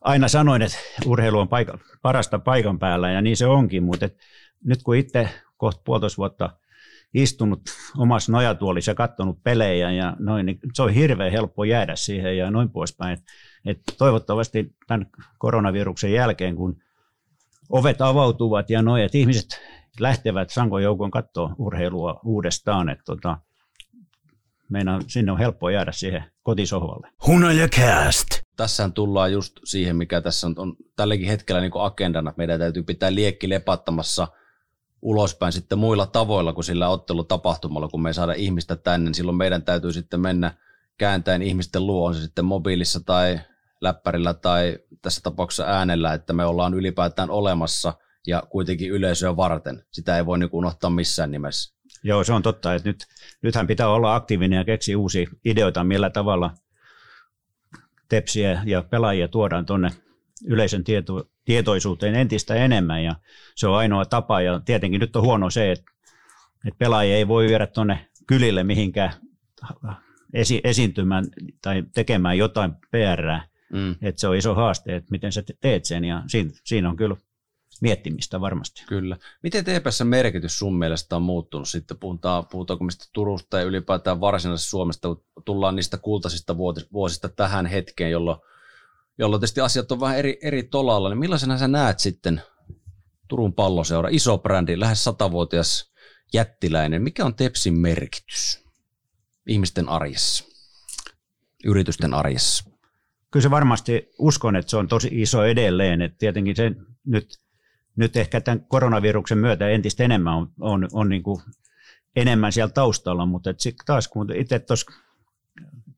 aina 0.00 0.28
sanoin, 0.28 0.62
että 0.62 0.78
urheilu 1.06 1.38
on 1.38 1.48
paika, 1.48 1.78
parasta 2.02 2.38
paikan 2.38 2.78
päällä 2.78 3.10
ja 3.10 3.20
niin 3.20 3.36
se 3.36 3.46
onkin, 3.46 3.82
mutta 3.82 4.06
et 4.06 4.16
nyt 4.64 4.82
kun 4.82 4.96
itse 4.96 5.28
kohta 5.56 5.82
puolitoista 5.84 6.16
vuotta 6.16 6.50
istunut 7.14 7.60
omassa 7.96 8.32
nojatuolissa 8.32 8.90
ja 8.90 8.94
katsonut 8.94 9.42
pelejä 9.42 9.90
ja 9.90 10.16
noin, 10.18 10.46
niin 10.46 10.58
se 10.74 10.82
on 10.82 10.90
hirveän 10.90 11.32
helppo 11.32 11.64
jäädä 11.64 11.96
siihen 11.96 12.36
ja 12.36 12.50
noin 12.50 12.70
poispäin. 12.70 13.12
Et, 13.12 13.24
et 13.66 13.80
toivottavasti 13.98 14.76
tämän 14.86 15.06
koronaviruksen 15.38 16.12
jälkeen, 16.12 16.56
kun 16.56 16.82
ovet 17.70 18.00
avautuvat 18.00 18.70
ja 18.70 18.82
noin, 18.82 19.02
että 19.02 19.18
ihmiset 19.18 19.60
lähtevät 20.00 20.50
Sanko 20.50 20.78
joukon 20.78 21.10
katsoa 21.10 21.54
urheilua 21.58 22.20
uudestaan, 22.24 22.88
että 22.88 23.04
tota, 23.06 23.38
meinaan, 24.68 25.04
sinne 25.06 25.32
on 25.32 25.38
helppo 25.38 25.70
jäädä 25.70 25.92
siihen 25.92 26.24
kotisohvalle. 26.42 27.08
Hunaja 27.26 27.68
Cast. 27.68 28.28
Tässähän 28.56 28.92
tullaan 28.92 29.32
just 29.32 29.52
siihen, 29.64 29.96
mikä 29.96 30.20
tässä 30.20 30.46
on, 30.46 30.54
on 30.56 30.76
tälläkin 30.96 31.28
hetkellä 31.28 31.60
niin 31.60 31.72
agendana, 31.74 32.30
että 32.30 32.38
meidän 32.38 32.58
täytyy 32.58 32.82
pitää 32.82 33.14
liekki 33.14 33.48
lepattamassa 33.48 34.28
ulospäin 35.02 35.52
sitten 35.52 35.78
muilla 35.78 36.06
tavoilla 36.06 36.52
kuin 36.52 36.64
sillä 36.64 36.88
ottelutapahtumalla, 36.88 37.88
kun 37.88 38.02
me 38.02 38.08
ei 38.08 38.14
saada 38.14 38.32
ihmistä 38.32 38.76
tänne, 38.76 39.04
niin 39.04 39.14
silloin 39.14 39.36
meidän 39.36 39.62
täytyy 39.62 39.92
sitten 39.92 40.20
mennä 40.20 40.54
kääntäen 40.98 41.42
ihmisten 41.42 41.86
luo, 41.86 42.08
on 42.08 42.14
se 42.14 42.20
sitten 42.20 42.44
mobiilissa 42.44 43.00
tai 43.06 43.40
läppärillä 43.80 44.34
tai 44.34 44.78
tässä 45.02 45.20
tapauksessa 45.20 45.64
äänellä, 45.64 46.14
että 46.14 46.32
me 46.32 46.44
ollaan 46.44 46.74
ylipäätään 46.74 47.30
olemassa 47.30 47.94
ja 48.26 48.42
kuitenkin 48.50 48.90
yleisöä 48.90 49.36
varten. 49.36 49.84
Sitä 49.90 50.16
ei 50.16 50.26
voi 50.26 50.38
niin 50.38 50.50
unohtaa 50.52 50.90
missään 50.90 51.30
nimessä. 51.30 51.78
Joo, 52.02 52.24
se 52.24 52.32
on 52.32 52.42
totta, 52.42 52.74
että 52.74 52.88
nyt, 52.88 53.06
nythän 53.42 53.66
pitää 53.66 53.88
olla 53.88 54.14
aktiivinen 54.14 54.56
ja 54.56 54.64
keksiä 54.64 54.98
uusia 54.98 55.26
ideoita, 55.44 55.84
millä 55.84 56.10
tavalla 56.10 56.54
tepsiä 58.08 58.62
ja 58.66 58.82
pelaajia 58.82 59.28
tuodaan 59.28 59.66
tuonne 59.66 59.90
yleisön 60.44 60.84
tieto, 60.84 61.30
tietoisuuteen 61.44 62.14
entistä 62.14 62.54
enemmän 62.54 63.04
ja 63.04 63.16
se 63.56 63.66
on 63.66 63.76
ainoa 63.76 64.04
tapa 64.04 64.40
ja 64.40 64.60
tietenkin 64.60 65.00
nyt 65.00 65.16
on 65.16 65.22
huono 65.22 65.50
se, 65.50 65.72
että, 65.72 65.92
että 66.66 66.78
pelaajia 66.78 67.16
ei 67.16 67.28
voi 67.28 67.48
viedä 67.48 67.66
tuonne 67.66 68.08
kylille 68.26 68.64
mihinkään 68.64 69.12
esi, 70.34 70.60
esiintymään 70.64 71.24
tai 71.62 71.84
tekemään 71.94 72.38
jotain 72.38 72.72
PR, 72.90 73.48
mm. 73.72 73.94
että 74.02 74.20
se 74.20 74.28
on 74.28 74.36
iso 74.36 74.54
haaste, 74.54 74.96
että 74.96 75.10
miten 75.10 75.32
sä 75.32 75.42
teet 75.60 75.84
sen 75.84 76.04
ja 76.04 76.22
siinä, 76.26 76.50
siinä 76.64 76.88
on 76.88 76.96
kyllä 76.96 77.16
miettimistä 77.80 78.40
varmasti. 78.40 78.84
Kyllä. 78.88 79.16
Miten 79.42 79.64
TPS 79.64 80.02
merkitys 80.04 80.58
sun 80.58 80.78
mielestä 80.78 81.16
on 81.16 81.22
muuttunut 81.22 81.68
sitten? 81.68 81.98
Puhutaan, 81.98 82.46
puhutaanko 82.46 82.84
mistä 82.84 83.04
Turusta 83.12 83.58
ja 83.58 83.64
ylipäätään 83.64 84.20
varsinaisesta 84.20 84.70
Suomesta, 84.70 85.08
tullaan 85.44 85.76
niistä 85.76 85.98
kultaisista 85.98 86.56
vuosista 86.92 87.28
tähän 87.28 87.66
hetkeen, 87.66 88.10
jolloin, 88.10 88.38
jolloin 89.18 89.40
tietysti 89.40 89.60
asiat 89.60 89.92
on 89.92 90.00
vähän 90.00 90.18
eri, 90.18 90.38
eri 90.42 90.62
tolalla. 90.62 91.08
Niin 91.08 91.18
millaisena 91.18 91.58
sä 91.58 91.68
näet 91.68 91.98
sitten 91.98 92.42
Turun 93.28 93.52
palloseura, 93.52 94.08
iso 94.12 94.38
brändi, 94.38 94.80
lähes 94.80 95.04
satavuotias 95.04 95.92
jättiläinen. 96.34 97.02
Mikä 97.02 97.24
on 97.24 97.34
Tepsin 97.34 97.80
merkitys 97.80 98.67
ihmisten 99.48 99.88
arjessa, 99.88 100.44
yritysten 101.64 102.14
arjessa? 102.14 102.70
Kyllä 103.30 103.42
se 103.42 103.50
varmasti, 103.50 104.10
uskon, 104.18 104.56
että 104.56 104.70
se 104.70 104.76
on 104.76 104.88
tosi 104.88 105.08
iso 105.12 105.44
edelleen. 105.44 106.02
Että 106.02 106.18
tietenkin 106.18 106.56
se 106.56 106.72
nyt 107.04 107.38
nyt 107.98 108.16
ehkä 108.16 108.40
tämän 108.40 108.64
koronaviruksen 108.68 109.38
myötä 109.38 109.68
entistä 109.68 110.04
enemmän 110.04 110.34
on, 110.34 110.48
on, 110.60 110.88
on 110.92 111.08
niin 111.08 111.22
kuin 111.22 111.42
enemmän 112.16 112.52
siellä 112.52 112.72
taustalla, 112.72 113.26
mutta 113.26 113.54
sitten 113.56 113.86
taas 113.86 114.08
kun 114.08 114.32
itse 114.34 114.58
tuossa 114.58 114.92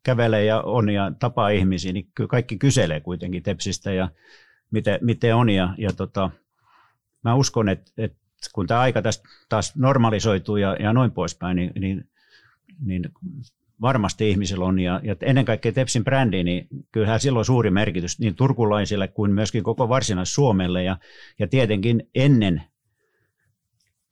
kävelee 0.03 0.45
ja 0.45 0.61
on 0.61 0.89
ja 0.89 1.11
tapaa 1.19 1.49
ihmisiä, 1.49 1.93
niin 1.93 2.07
kyllä 2.15 2.27
kaikki 2.27 2.57
kyselee 2.57 2.99
kuitenkin 2.99 3.43
Tepsistä 3.43 3.93
ja 3.93 4.09
miten, 4.71 4.99
miten 5.01 5.35
on. 5.35 5.49
Ja, 5.49 5.73
ja 5.77 5.93
tota, 5.93 6.29
mä 7.23 7.35
uskon, 7.35 7.69
että, 7.69 7.91
että 7.97 8.17
kun 8.53 8.67
tämä 8.67 8.79
aika 8.79 9.01
tästä 9.01 9.29
taas 9.49 9.75
normalisoituu 9.75 10.57
ja, 10.57 10.75
ja 10.79 10.93
noin 10.93 11.11
poispäin, 11.11 11.55
niin, 11.55 11.71
niin, 11.79 12.09
niin 12.85 13.03
varmasti 13.81 14.29
ihmisillä 14.29 14.65
on. 14.65 14.79
Ja, 14.79 15.01
ja 15.03 15.15
ennen 15.21 15.45
kaikkea 15.45 15.71
Tepsin 15.71 16.03
brändi, 16.03 16.43
niin 16.43 16.67
kyllähän 16.91 17.19
sillä 17.19 17.39
on 17.39 17.45
suuri 17.45 17.71
merkitys 17.71 18.19
niin 18.19 18.35
turkulaisille 18.35 19.07
kuin 19.07 19.31
myöskin 19.31 19.63
koko 19.63 19.89
varsinais-Suomelle. 19.89 20.83
Ja, 20.83 20.97
ja 21.39 21.47
tietenkin 21.47 22.09
ennen 22.15 22.61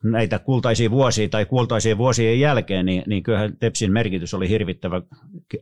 näitä 0.03 0.39
kultaisia 0.39 0.91
vuosia 0.91 1.29
tai 1.29 1.45
kultaisia 1.45 1.97
vuosien 1.97 2.39
jälkeen, 2.39 2.85
niin, 2.85 3.03
niin 3.07 3.23
kyllähän 3.23 3.57
Tepsin 3.57 3.91
merkitys 3.91 4.33
oli 4.33 4.49
hirvittävä. 4.49 5.01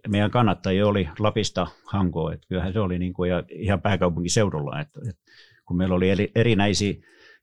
Meidän 0.08 0.32
kannattajia 0.32 0.88
oli 0.88 1.10
Lapista 1.20 1.68
Hankoa, 1.86 2.34
että 2.34 2.48
kyllähän 2.48 2.74
se 2.74 2.80
oli 2.80 3.00
niin 3.00 3.14
kuin, 3.14 3.30
ja 3.30 3.44
ihan 3.50 3.82
pääkaupunkiseudulla. 3.82 4.82
Että, 4.82 5.00
että 5.10 5.22
kun 5.66 5.78
meillä 5.78 5.96
oli 5.96 6.32
erinäisiä 6.36 6.94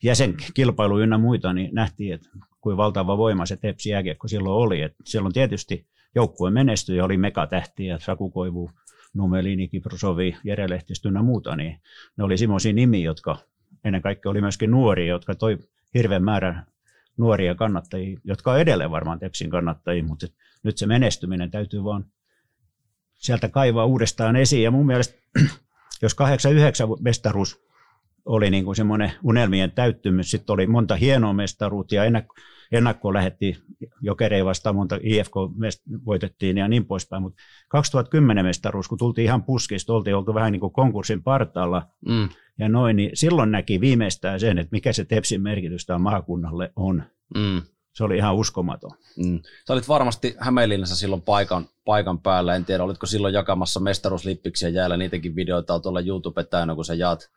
jäsenkilpailuja 0.05 1.03
ynnä 1.05 1.19
muita, 1.19 1.53
niin 1.53 1.71
nähtiin, 1.73 2.15
että 2.15 2.29
kuin 2.61 2.77
valtava 2.77 3.19
voima 3.19 3.47
se 3.47 3.57
Tepsi 3.57 3.91
jääkiekko 3.91 4.29
silloin 4.29 4.67
oli. 4.67 4.83
Että 4.83 5.03
siellä 5.05 5.27
on 5.27 5.33
tietysti 5.33 5.87
joukkueen 6.15 6.55
menestyjä 6.55 7.05
oli 7.05 7.17
megatähtiä, 7.17 7.99
Saku 7.99 8.31
Koivu, 8.31 8.71
Numelini, 9.15 9.69
Kiprosovi, 9.69 10.37
Jere 10.45 10.69
Lehtistö 10.69 11.09
ja 11.15 11.23
muuta, 11.23 11.57
niin 11.57 11.81
ne 12.17 12.25
oli 12.25 12.39
semmoisia 12.39 12.73
nimiä, 12.73 13.05
jotka 13.05 13.39
ennen 13.85 14.03
kaikkea 14.03 14.31
oli 14.31 14.41
myöskin 14.41 14.71
nuoria, 14.71 15.07
jotka 15.07 15.35
toi 15.35 15.59
hirveän 15.95 16.25
määrän 16.25 16.67
nuoria 17.17 17.55
kannattajia, 17.55 18.21
jotka 18.25 18.53
on 18.53 18.61
edelleen 18.61 18.91
varmaan 18.91 19.19
Tepsin 19.19 19.51
kannattajia, 19.51 20.05
mutta 20.05 20.27
nyt 20.63 20.79
se 20.79 20.87
menestyminen 20.87 21.51
täytyy 21.51 21.85
vaan 21.85 22.05
sieltä 23.15 23.49
kaivaa 23.49 23.85
uudestaan 23.85 24.37
esiin. 24.37 24.63
Ja 24.63 24.71
mun 24.71 24.87
mielestä, 24.87 25.15
jos 26.03 26.15
89 26.15 26.89
mestaruus 27.01 27.65
oli 28.25 28.51
niin 28.51 28.65
kuin 28.65 28.77
semmoinen 28.77 29.13
unelmien 29.23 29.71
täyttymys. 29.71 30.31
Sitten 30.31 30.53
oli 30.55 30.67
monta 30.67 30.97
hienoa 30.97 31.33
mestaruutta 31.33 31.95
ja 31.95 32.05
ennakko, 32.05 32.35
ennakkoon 32.73 33.15
lähetti 33.15 33.59
jokerei 34.01 34.45
vastaan, 34.45 34.77
monta 34.77 34.99
IFK 35.03 35.35
voitettiin 36.07 36.57
ja 36.57 36.69
niin 36.69 36.87
poispäin. 36.87 37.23
Mutta 37.23 37.43
2010 37.69 38.45
mestaruus, 38.45 38.89
kun 38.89 38.99
tultiin 38.99 39.25
ihan 39.25 39.43
puskista, 39.43 39.93
oltiin 39.93 40.17
oltu 40.17 40.35
vähän 40.35 40.53
niin 40.53 40.61
kuin 40.61 40.73
konkurssin 40.73 41.23
partaalla 41.23 41.83
Mm. 42.09 42.29
ja 42.59 42.69
noin, 42.69 42.97
niin 42.97 43.11
silloin 43.15 43.51
näki 43.51 43.81
viimeistään 43.81 44.41
sen, 44.41 44.59
että 44.59 44.73
mikä 44.73 44.93
se 44.93 45.05
Tepsin 45.05 45.43
merkitys 45.43 45.87
tämä 45.87 45.99
maakunnalle 45.99 46.73
on. 46.77 47.03
Mm. 47.35 47.63
Se 47.93 48.05
oli 48.05 48.17
ihan 48.17 48.35
uskomaton. 48.35 48.91
Mm. 49.17 49.41
Sä 49.67 49.73
olit 49.73 49.89
varmasti 49.89 50.37
Hämeenlinnassa 50.39 50.97
silloin 50.97 51.23
paikan, 51.23 51.67
paikan 51.85 52.21
päällä. 52.21 52.55
En 52.55 52.65
tiedä, 52.65 52.85
olitko 52.85 53.07
silloin 53.07 53.35
jakamassa 53.35 53.81
mestaruuslippiksiä 53.81 54.69
jäällä. 54.69 54.97
Niitäkin 54.97 55.37
videoita 55.37 55.75
on 55.75 55.83
tuolla 55.83 56.01
YouTube 56.01 56.45
täynnä, 56.45 56.75
kun 56.75 56.85
sä 56.85 56.95
jaat 56.95 57.31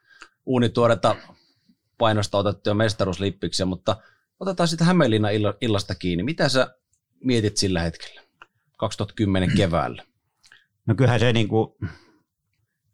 uunituoretta 0.47 1.15
painosta 1.97 2.38
otettuja 2.38 2.73
mestaruuslippiksiä, 2.73 3.65
mutta 3.65 3.97
otetaan 4.39 4.67
sitten 4.67 4.88
Hämeenlinnan 4.88 5.31
illa- 5.31 5.57
illasta 5.62 5.95
kiinni. 5.95 6.23
Mitä 6.23 6.49
sä 6.49 6.75
mietit 7.23 7.57
sillä 7.57 7.81
hetkellä? 7.81 8.21
2010 8.77 9.51
keväällä. 9.57 10.03
No 10.86 10.95
kyllähän 10.95 11.19
se 11.19 11.33
niin 11.33 11.47
kuin, 11.47 11.71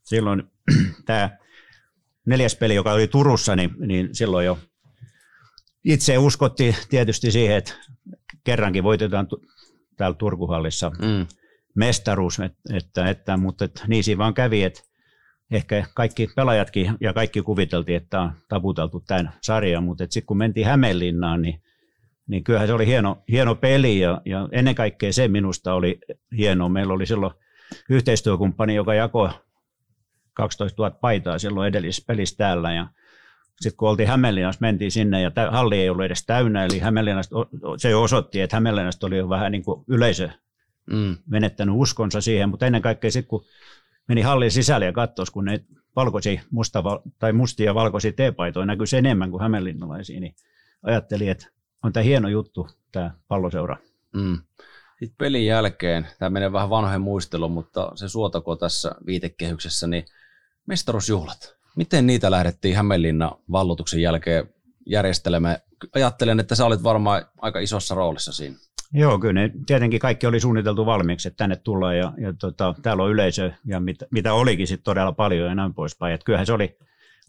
silloin 0.04 0.44
tämä 1.06 1.30
neljäs 2.26 2.56
peli, 2.56 2.76
joka 2.76 2.94
oli 2.94 3.08
Turussa, 3.08 3.56
niin, 3.56 3.76
niin 3.88 4.10
silloin 4.16 4.46
jo 4.46 4.60
itse 5.84 6.18
uskottiin 6.18 6.76
tietysti 6.90 7.32
siihen, 7.32 7.58
että 7.58 7.74
kerrankin 8.44 8.84
voitetaan 8.84 9.28
täällä 9.98 10.18
Turkuhallissa 10.18 10.90
Mm. 10.90 11.28
mestaruus, 11.76 12.38
että, 12.74 13.10
että, 13.10 13.38
mutta 13.38 13.66
että 13.66 13.84
niin 13.88 14.04
siinä 14.04 14.18
vaan 14.18 14.34
kävi, 14.34 14.64
että 14.64 14.82
ehkä 15.52 15.86
kaikki 15.94 16.30
pelaajatkin 16.36 16.96
ja 17.00 17.14
kaikki 17.14 17.42
kuviteltiin, 17.42 17.98
että 17.98 18.22
on 18.22 18.32
taputeltu 18.50 19.04
tämän 19.08 19.34
sarjan, 19.42 19.84
mutta 19.84 20.04
sitten 20.04 20.26
kun 20.26 20.38
mentiin 20.38 20.66
Hämeenlinnaan, 20.66 21.42
niin, 21.42 21.62
niin 22.28 22.44
kyllähän 22.44 22.68
se 22.68 22.74
oli 22.74 22.86
hieno, 22.86 23.24
hieno 23.32 23.56
peli 23.56 24.00
ja, 24.00 24.22
ja 24.26 24.50
ennen 24.52 24.76
kaikkea 24.76 25.14
se 25.14 25.28
minusta 25.28 25.74
oli 25.74 26.00
hienoa. 26.38 26.70
Meillä 26.70 26.94
oli 26.94 27.06
silloin 27.06 27.34
yhteistyökumppani, 27.90 28.76
joka 28.76 28.94
jakoi 28.94 29.30
12 30.34 30.84
000 30.84 30.98
paitaa 31.02 31.40
silloin 31.40 31.68
edellisessä 31.68 32.04
pelissä 32.08 32.38
täällä 32.38 32.74
ja 32.74 32.88
sitten 33.62 33.78
kun 33.78 33.90
oltiin 33.90 34.10
Hämeenlinnassa, 34.10 34.62
mentiin 34.62 34.92
sinne 34.92 35.22
ja 35.22 35.32
tä- 35.32 35.52
halli 35.52 35.78
ei 35.78 35.90
ollut 35.90 36.06
edes 36.06 36.26
täynnä, 36.26 36.66
eli 36.66 36.80
Hämeenlinnasta, 36.80 37.36
se 37.78 37.90
jo 37.90 38.02
osoitti, 38.02 38.42
että 38.42 38.56
Hämeenlinnasta 38.56 39.08
oli 39.08 39.18
jo 39.18 39.30
vähän 39.30 39.52
niin 39.52 39.64
kuin 39.64 39.84
yleisö 39.88 40.30
Mm. 40.92 41.18
menettänyt 41.30 41.76
uskonsa 41.78 42.22
siihen, 42.22 42.50
mutta 42.50 42.66
ennen 42.66 42.82
kaikkea 42.82 43.12
sitten 43.12 43.30
kun 43.30 43.46
meni 44.08 44.22
hallin 44.22 44.52
sisälle 44.52 44.86
ja 44.86 44.94
katsoi, 44.94 45.26
kun 45.34 45.46
ne 45.46 45.66
valkoisia, 45.96 46.42
musta, 46.52 46.84
tai 47.20 47.34
mustia 47.34 47.66
ja 47.66 47.76
valkoisia 47.76 48.14
teepaitoja 48.14 48.66
näkyisi 48.66 48.98
enemmän 48.98 49.32
kuin 49.32 49.42
hämeenlinnalaisia, 49.42 50.20
niin 50.20 50.36
ajattelin, 50.84 51.32
että 51.32 51.48
on 51.84 51.94
tämä 51.94 52.04
hieno 52.04 52.30
juttu, 52.30 52.70
tämä 52.92 53.12
palloseura. 53.28 53.78
Mm. 54.14 54.38
Sitten 55.00 55.18
pelin 55.18 55.46
jälkeen, 55.46 56.08
tämä 56.20 56.30
menee 56.30 56.52
vähän 56.52 56.70
vanhojen 56.70 57.02
muisteluun, 57.02 57.52
mutta 57.52 57.92
se 57.96 58.10
suotako 58.10 58.56
tässä 58.56 58.92
viitekehyksessä, 59.06 59.88
niin 59.88 60.06
mestaruusjuhlat. 60.66 61.56
Miten 61.76 62.08
niitä 62.08 62.32
lähdettiin 62.32 62.76
Hämeenlinnan 62.76 63.32
vallutuksen 63.52 64.02
jälkeen 64.02 64.50
järjestelemään? 64.86 65.58
Ajattelen, 65.96 66.40
että 66.40 66.56
sä 66.56 66.66
olit 66.66 66.84
varmaan 66.84 67.26
aika 67.38 67.60
isossa 67.60 67.96
roolissa 67.96 68.32
siinä. 68.32 68.56
Joo, 68.94 69.20
kyllä 69.20 69.34
ne, 69.34 69.52
tietenkin 69.66 70.00
kaikki 70.00 70.28
oli 70.28 70.40
suunniteltu 70.40 70.86
valmiiksi, 70.86 71.28
että 71.28 71.38
tänne 71.38 71.56
tullaan 71.56 71.98
ja, 71.98 72.14
ja 72.18 72.34
tota, 72.34 72.76
täällä 72.82 73.04
on 73.04 73.12
yleisö 73.12 73.52
ja 73.66 73.80
mitä, 73.80 74.06
mitä 74.12 74.34
olikin 74.34 74.68
sitten 74.68 74.84
todella 74.84 75.12
paljon 75.12 75.50
ja 75.50 75.56
näin 75.56 75.74
poispäin. 75.74 76.14
Et 76.14 76.24
kyllähän 76.24 76.46
se 76.46 76.54
oli 76.54 76.78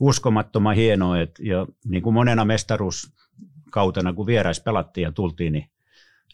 uskomattoman 0.00 0.76
hienoa, 0.76 1.20
et, 1.20 1.38
ja 1.42 1.66
niin 1.84 2.02
kuin 2.02 2.14
monena 2.14 2.44
mestaruuskautena, 2.44 4.12
kun 4.12 4.26
vierais 4.26 4.60
pelattiin 4.60 5.02
ja 5.02 5.12
tultiin, 5.12 5.52
niin, 5.52 5.70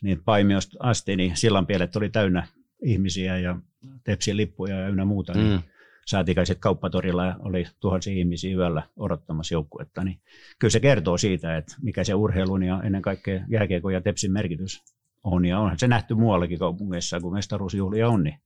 niin 0.03 0.23
Paimiosta 0.25 0.77
asti, 0.81 1.17
niin 1.17 1.37
sillanpielet 1.37 1.97
oli 1.97 2.09
täynnä 2.09 2.47
ihmisiä 2.83 3.39
ja 3.39 3.57
tepsin 4.05 4.37
lippuja 4.37 4.77
ja 4.81 4.89
ynnä 4.89 5.05
muuta. 5.05 5.33
Niin 5.35 5.53
Mm. 5.53 5.63
saatiin 6.07 6.37
kai 6.37 6.47
sitten 6.47 6.61
kauppatorilla 6.61 7.25
ja 7.25 7.37
oli 7.39 7.67
tuhansia 7.81 8.13
ihmisiä 8.13 8.57
yöllä 8.57 8.83
odottamassa 8.97 9.55
joukkuetta. 9.55 10.05
Niin 10.05 10.21
kyllä 10.59 10.73
se 10.73 10.81
kertoo 10.81 11.19
siitä, 11.19 11.57
että 11.57 11.77
mikä 11.83 12.05
se 12.05 12.15
urheilun 12.15 12.63
ja 12.63 12.83
ennen 12.85 13.03
kaikkea 13.03 13.45
jääkiekon 13.49 13.93
ja 13.93 14.01
tepsin 14.01 14.33
merkitys 14.33 14.83
on. 15.23 15.45
Ja 15.45 15.59
onhan 15.59 15.79
se 15.79 15.89
nähty 15.89 16.15
muuallakin 16.15 16.59
kaupungeissa, 16.59 17.21
kun 17.21 17.33
mestaruusjuhlia 17.33 18.09
on, 18.09 18.25
niin 18.25 18.41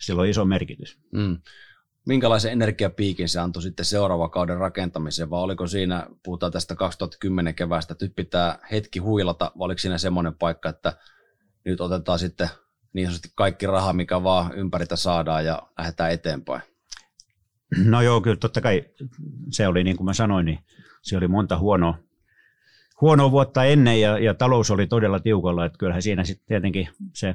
sillä 0.00 0.22
on 0.22 0.28
iso 0.28 0.44
merkitys. 0.44 0.98
Mm. 1.12 1.38
Minkälaisen 2.06 2.52
energiapiikin 2.52 3.28
se 3.28 3.40
antoi 3.40 3.62
sitten 3.62 3.86
seuraavan 3.86 4.30
kauden 4.30 4.56
rakentamiseen, 4.56 5.30
vai 5.30 5.42
oliko 5.42 5.66
siinä, 5.66 6.06
puhutaan 6.22 6.52
tästä 6.52 6.74
2010 6.74 7.54
keväästä, 7.54 7.92
että 7.92 8.04
nyt 8.04 8.14
pitää 8.16 8.58
hetki 8.70 8.98
huilata, 8.98 9.52
vai 9.58 9.64
oliko 9.64 9.78
siinä 9.78 9.98
semmoinen 9.98 10.34
paikka, 10.34 10.68
että 10.68 10.92
nyt 11.64 11.80
otetaan 11.80 12.18
sitten 12.18 12.48
niin 12.92 13.06
sanotusti 13.06 13.32
kaikki 13.34 13.66
raha, 13.66 13.92
mikä 13.92 14.22
vaan 14.22 14.54
ympäriltä 14.54 14.96
saadaan 14.96 15.44
ja 15.44 15.62
lähdetään 15.78 16.12
eteenpäin? 16.12 16.62
No 17.84 18.02
joo, 18.02 18.20
kyllä 18.20 18.36
totta 18.36 18.60
kai 18.60 18.84
se 19.50 19.68
oli 19.68 19.84
niin 19.84 19.96
kuin 19.96 20.04
mä 20.04 20.14
sanoin, 20.14 20.46
niin 20.46 20.58
se 21.02 21.16
oli 21.16 21.28
monta 21.28 21.58
huonoa, 21.58 21.98
huonoa 23.02 23.30
vuotta 23.30 23.64
ennen 23.64 24.00
ja, 24.00 24.18
ja 24.18 24.34
talous 24.34 24.70
oli 24.70 24.86
todella 24.86 25.20
tiukalla, 25.20 25.64
että 25.64 25.78
kyllähän 25.78 26.02
siinä 26.02 26.24
sitten 26.24 26.46
tietenkin 26.46 26.88
se 27.12 27.34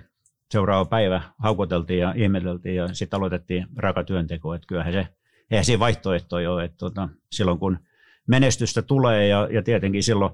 seuraava 0.51 0.85
päivä 0.85 1.21
haukoteltiin 1.39 1.99
ja 1.99 2.13
ihmeteltiin 2.17 2.75
ja 2.75 2.93
sitten 2.93 3.17
aloitettiin 3.17 3.67
raka 3.75 4.03
työnteko, 4.03 4.53
että 4.53 4.67
kyllähän 4.67 4.93
se, 4.93 5.07
eihän 5.51 5.65
siinä 5.65 5.79
vaihtoehtoja 5.79 6.51
ole, 6.51 6.63
että 6.63 6.77
tota, 6.77 7.09
silloin 7.31 7.59
kun 7.59 7.79
menestystä 8.27 8.81
tulee 8.81 9.27
ja, 9.27 9.47
ja 9.51 9.63
tietenkin 9.63 10.03
silloin 10.03 10.33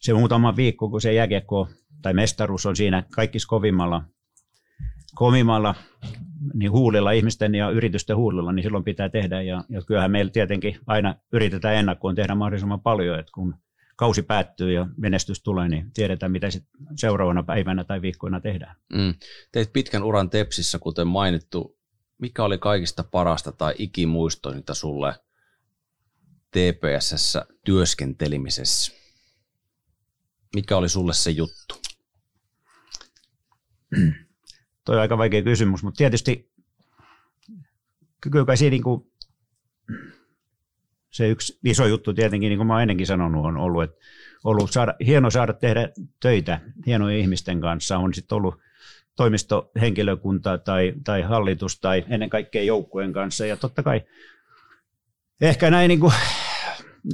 se 0.00 0.14
muutama 0.14 0.56
viikko, 0.56 0.90
kun 0.90 1.00
se 1.00 1.12
jääkiekko 1.12 1.68
tai 2.02 2.14
mestaruus 2.14 2.66
on 2.66 2.76
siinä 2.76 3.02
kaikissa 3.14 3.48
kovimmalla, 3.48 4.02
kovimmalla 5.14 5.74
niin 6.54 6.70
huulilla, 6.70 7.10
ihmisten 7.10 7.54
ja 7.54 7.70
yritysten 7.70 8.16
huulilla, 8.16 8.52
niin 8.52 8.62
silloin 8.62 8.84
pitää 8.84 9.08
tehdä. 9.08 9.42
Ja, 9.42 9.64
ja 9.68 9.82
kyllähän 9.82 10.10
meillä 10.10 10.30
tietenkin 10.30 10.78
aina 10.86 11.14
yritetään 11.32 11.76
ennakkoon 11.76 12.14
tehdä 12.14 12.34
mahdollisimman 12.34 12.80
paljon, 12.80 13.18
että 13.18 13.32
kun 13.34 13.54
kausi 13.98 14.22
päättyy 14.22 14.72
ja 14.72 14.86
menestys 14.96 15.42
tulee, 15.42 15.68
niin 15.68 15.90
tiedetään, 15.92 16.32
mitä 16.32 16.50
sit 16.50 16.64
seuraavana 16.96 17.42
päivänä 17.42 17.84
tai 17.84 18.02
viikkoina 18.02 18.40
tehdään. 18.40 18.76
Mm. 18.92 19.14
Teit 19.52 19.72
pitkän 19.72 20.02
uran 20.02 20.30
Tepsissä, 20.30 20.78
kuten 20.78 21.06
mainittu. 21.06 21.78
Mikä 22.18 22.44
oli 22.44 22.58
kaikista 22.58 23.04
parasta 23.04 23.52
tai 23.52 23.74
ikimuistointa 23.78 24.74
sulle 24.74 25.14
TPSssä 26.50 27.46
työskentelemisessä? 27.64 28.92
Mikä 30.54 30.76
oli 30.76 30.88
sulle 30.88 31.14
se 31.14 31.30
juttu? 31.30 31.74
Toi 34.84 34.96
on 34.96 35.02
aika 35.02 35.18
vaikea 35.18 35.42
kysymys, 35.42 35.82
mutta 35.82 35.98
tietysti 35.98 36.52
kyllä 38.20 38.44
kai 38.44 38.56
siinä 38.56 38.70
niin 38.70 38.82
kuin, 38.82 39.12
se 41.10 41.28
yksi 41.28 41.58
iso 41.64 41.86
juttu 41.86 42.14
tietenkin, 42.14 42.48
niin 42.48 42.58
kuin 42.58 42.66
mä 42.66 42.72
oon 42.72 42.82
ennenkin 42.82 43.06
sanonut, 43.06 43.46
on 43.46 43.56
ollut, 43.56 43.82
että 43.82 43.96
ollut 44.44 44.70
saada, 44.70 44.94
hieno 45.06 45.30
saada 45.30 45.52
tehdä 45.52 45.88
töitä 46.20 46.60
hienojen 46.86 47.20
ihmisten 47.20 47.60
kanssa. 47.60 47.98
On 47.98 48.14
sitten 48.14 48.36
ollut 48.36 48.54
toimistohenkilökunta 49.16 50.58
tai, 50.58 50.92
tai 51.04 51.22
hallitus 51.22 51.80
tai 51.80 52.04
ennen 52.08 52.30
kaikkea 52.30 52.62
joukkueen 52.62 53.12
kanssa. 53.12 53.46
Ja 53.46 53.56
totta 53.56 53.82
kai 53.82 54.00
ehkä 55.40 55.70
näin 55.70 55.88
niin 55.88 56.00
kuin, 56.00 56.12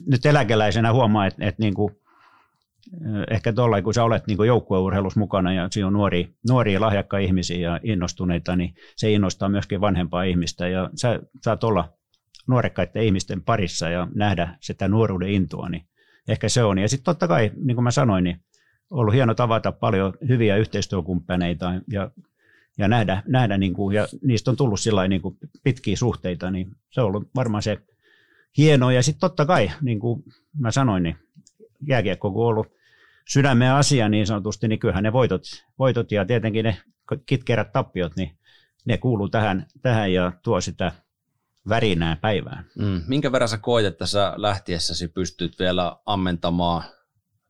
nyt 0.06 0.26
eläkeläisenä 0.26 0.92
huomaa, 0.92 1.26
että, 1.26 1.46
että 1.46 1.62
niin 1.62 1.74
kuin, 1.74 1.96
ehkä 3.30 3.52
tuolla, 3.52 3.82
kun 3.82 3.94
sä 3.94 4.04
olet 4.04 4.26
niin 4.26 4.46
joukkueurheilussa 4.46 5.20
mukana 5.20 5.52
ja 5.52 5.68
siinä 5.70 5.86
on 5.86 5.92
nuoria, 5.92 6.26
nuoria 6.48 6.80
lahjakkaita 6.80 7.26
ihmisiä 7.26 7.58
ja 7.58 7.80
innostuneita, 7.82 8.56
niin 8.56 8.74
se 8.96 9.12
innostaa 9.12 9.48
myöskin 9.48 9.80
vanhempaa 9.80 10.22
ihmistä 10.22 10.68
ja 10.68 10.90
sä 10.94 11.20
saat 11.42 11.64
olla 11.64 11.92
nuorekkaiden 12.46 13.02
ihmisten 13.02 13.42
parissa 13.42 13.88
ja 13.88 14.08
nähdä 14.14 14.56
sitä 14.60 14.88
nuoruuden 14.88 15.30
intoa, 15.30 15.68
niin 15.68 15.86
ehkä 16.28 16.48
se 16.48 16.64
on. 16.64 16.78
Ja 16.78 16.88
sitten 16.88 17.04
totta 17.04 17.28
kai, 17.28 17.50
niin 17.56 17.76
kuin 17.76 17.84
mä 17.84 17.90
sanoin, 17.90 18.24
niin 18.24 18.40
ollut 18.90 19.14
hieno 19.14 19.34
tavata 19.34 19.72
paljon 19.72 20.14
hyviä 20.28 20.56
yhteistyökumppaneita 20.56 21.72
ja, 21.90 22.10
ja 22.78 22.88
nähdä, 22.88 23.22
nähdä 23.26 23.58
niin 23.58 23.74
kuin, 23.74 23.96
ja 23.96 24.08
niistä 24.22 24.50
on 24.50 24.56
tullut 24.56 24.80
sillä 24.80 25.08
niin 25.08 25.22
kuin 25.22 25.38
pitkiä 25.64 25.96
suhteita, 25.96 26.50
niin 26.50 26.70
se 26.90 27.00
on 27.00 27.06
ollut 27.06 27.28
varmaan 27.34 27.62
se 27.62 27.78
hienoa. 28.58 28.92
Ja 28.92 29.02
sitten 29.02 29.20
totta 29.20 29.46
kai, 29.46 29.70
niin 29.80 30.00
kuin 30.00 30.22
mä 30.58 30.70
sanoin, 30.70 31.02
niin 31.02 31.16
jääkiekko 31.88 32.28
on 32.28 32.34
ollut 32.36 32.66
sydämen 33.28 33.72
asia 33.72 34.08
niin 34.08 34.26
sanotusti, 34.26 34.68
niin 34.68 34.78
kyllähän 34.78 35.04
ne 35.04 35.12
voitot, 35.12 35.42
voitot 35.78 36.12
ja 36.12 36.24
tietenkin 36.24 36.64
ne 36.64 36.76
kitkerät 37.26 37.72
tappiot, 37.72 38.16
niin 38.16 38.30
ne 38.84 38.98
kuuluu 38.98 39.28
tähän, 39.28 39.66
tähän 39.82 40.12
ja 40.12 40.32
tuo 40.42 40.60
sitä 40.60 40.92
värinää 41.68 42.16
päivään. 42.16 42.70
Mm. 42.78 43.02
Minkä 43.06 43.32
verran 43.32 43.48
sä 43.48 43.58
koet, 43.58 43.86
että 43.86 44.06
sä 44.06 44.34
lähtiessäsi 44.36 45.08
pystyt 45.08 45.58
vielä 45.58 45.96
ammentamaan 46.06 46.82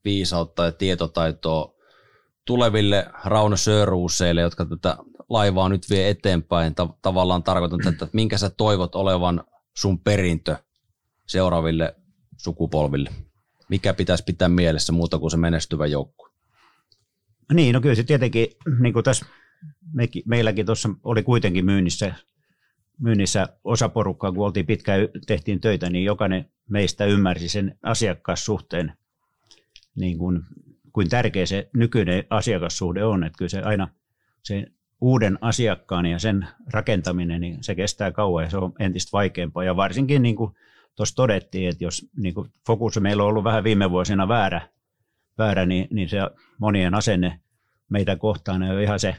viisautta 0.04 0.64
ja 0.64 0.72
tietotaitoa 0.72 1.74
tuleville 2.44 3.06
Rauno 3.24 3.56
Söruuseille, 3.56 4.40
jotka 4.40 4.64
tätä 4.64 4.96
laivaa 5.28 5.68
nyt 5.68 5.90
vie 5.90 6.08
eteenpäin. 6.08 6.74
Ta- 6.74 6.94
tavallaan 7.02 7.42
tarkoitan 7.42 7.78
tätä, 7.78 7.90
että 7.90 8.08
minkä 8.12 8.38
sä 8.38 8.50
toivot 8.50 8.94
olevan 8.94 9.44
sun 9.76 10.00
perintö 10.00 10.56
seuraaville 11.26 11.96
sukupolville? 12.36 13.10
Mikä 13.68 13.94
pitäisi 13.94 14.24
pitää 14.24 14.48
mielessä 14.48 14.92
muuta 14.92 15.18
kuin 15.18 15.30
se 15.30 15.36
menestyvä 15.36 15.86
joukkue? 15.86 16.30
Niin, 17.52 17.72
no 17.72 17.80
kyllä 17.80 17.94
se 17.94 18.02
tietenkin, 18.02 18.46
niin 18.80 18.92
kuin 18.92 19.04
tässä 19.04 19.26
mekin, 19.92 20.22
meilläkin 20.26 20.66
tuossa 20.66 20.88
oli 21.04 21.22
kuitenkin 21.22 21.64
myynnissä, 21.64 22.14
myynnissä 23.00 23.48
osa 23.64 23.88
porukkaa, 23.88 24.32
kun 24.32 24.46
oltiin 24.46 24.66
pitkään, 24.66 25.00
tehtiin 25.26 25.60
töitä, 25.60 25.90
niin 25.90 26.04
jokainen 26.04 26.50
meistä 26.68 27.04
ymmärsi 27.04 27.48
sen 27.48 27.78
asiakassuhteen, 27.82 28.92
niin 29.94 30.18
kuin, 30.18 30.42
kuin 30.92 31.08
tärkeä 31.08 31.46
se 31.46 31.70
nykyinen 31.76 32.24
asiakassuhde 32.30 33.04
on, 33.04 33.24
että 33.24 33.38
kyllä 33.38 33.48
se 33.48 33.60
aina 33.60 33.88
se 34.42 34.66
uuden 35.00 35.38
asiakkaan 35.40 36.06
ja 36.06 36.18
sen 36.18 36.48
rakentaminen, 36.72 37.40
niin 37.40 37.58
se 37.60 37.74
kestää 37.74 38.12
kauan 38.12 38.44
ja 38.44 38.50
se 38.50 38.56
on 38.56 38.72
entistä 38.78 39.12
vaikeampaa. 39.12 39.64
Ja 39.64 39.76
varsinkin 39.76 40.22
niin 40.22 40.36
kuin 40.36 40.54
tuossa 40.96 41.16
todettiin, 41.16 41.68
että 41.68 41.84
jos 41.84 42.06
niin 42.16 42.34
kuin 42.34 42.50
fokus 42.66 43.00
meillä 43.00 43.22
on 43.22 43.28
ollut 43.28 43.44
vähän 43.44 43.64
viime 43.64 43.90
vuosina 43.90 44.28
väärä, 44.28 44.68
väärä 45.38 45.66
niin, 45.66 45.88
niin 45.90 46.08
se 46.08 46.18
monien 46.58 46.94
asenne 46.94 47.40
meitä 47.88 48.16
kohtaan 48.16 48.62
on 48.62 48.82
ihan 48.82 49.00
se, 49.00 49.16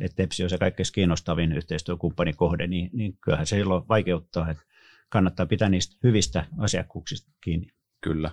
että 0.00 0.16
Tepsi 0.16 0.44
on 0.44 0.50
se 0.50 0.58
kaikkein 0.58 0.86
kiinnostavin 0.94 1.52
yhteistyökumppanikohde, 1.52 2.66
niin, 2.66 2.90
niin 2.92 3.18
kyllähän 3.20 3.46
se 3.46 3.56
silloin 3.56 3.88
vaikeuttaa, 3.88 4.50
että 4.50 4.62
kannattaa 5.08 5.46
pitää 5.46 5.68
niistä 5.68 5.96
hyvistä 6.02 6.44
asiakkuuksista 6.58 7.32
kiinni. 7.40 7.66
Kyllä. 8.00 8.30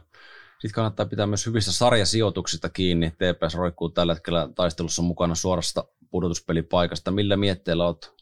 Sitten 0.60 0.76
kannattaa 0.76 1.06
pitää 1.06 1.28
myös 1.28 1.46
hyvistä 1.46 1.72
sarjasijoituksista 1.72 2.70
kiinni. 2.70 3.12
TPS 3.12 3.56
roikkuu 3.56 3.90
tällä 3.90 4.14
hetkellä 4.14 4.50
taistelussa 4.56 5.02
mukana 5.02 5.36
suorasta 5.36 5.84
pudotuspelipaikasta. 6.10 7.12
Millä 7.12 7.38
mietteellä 7.38 7.88
olet 7.88 8.14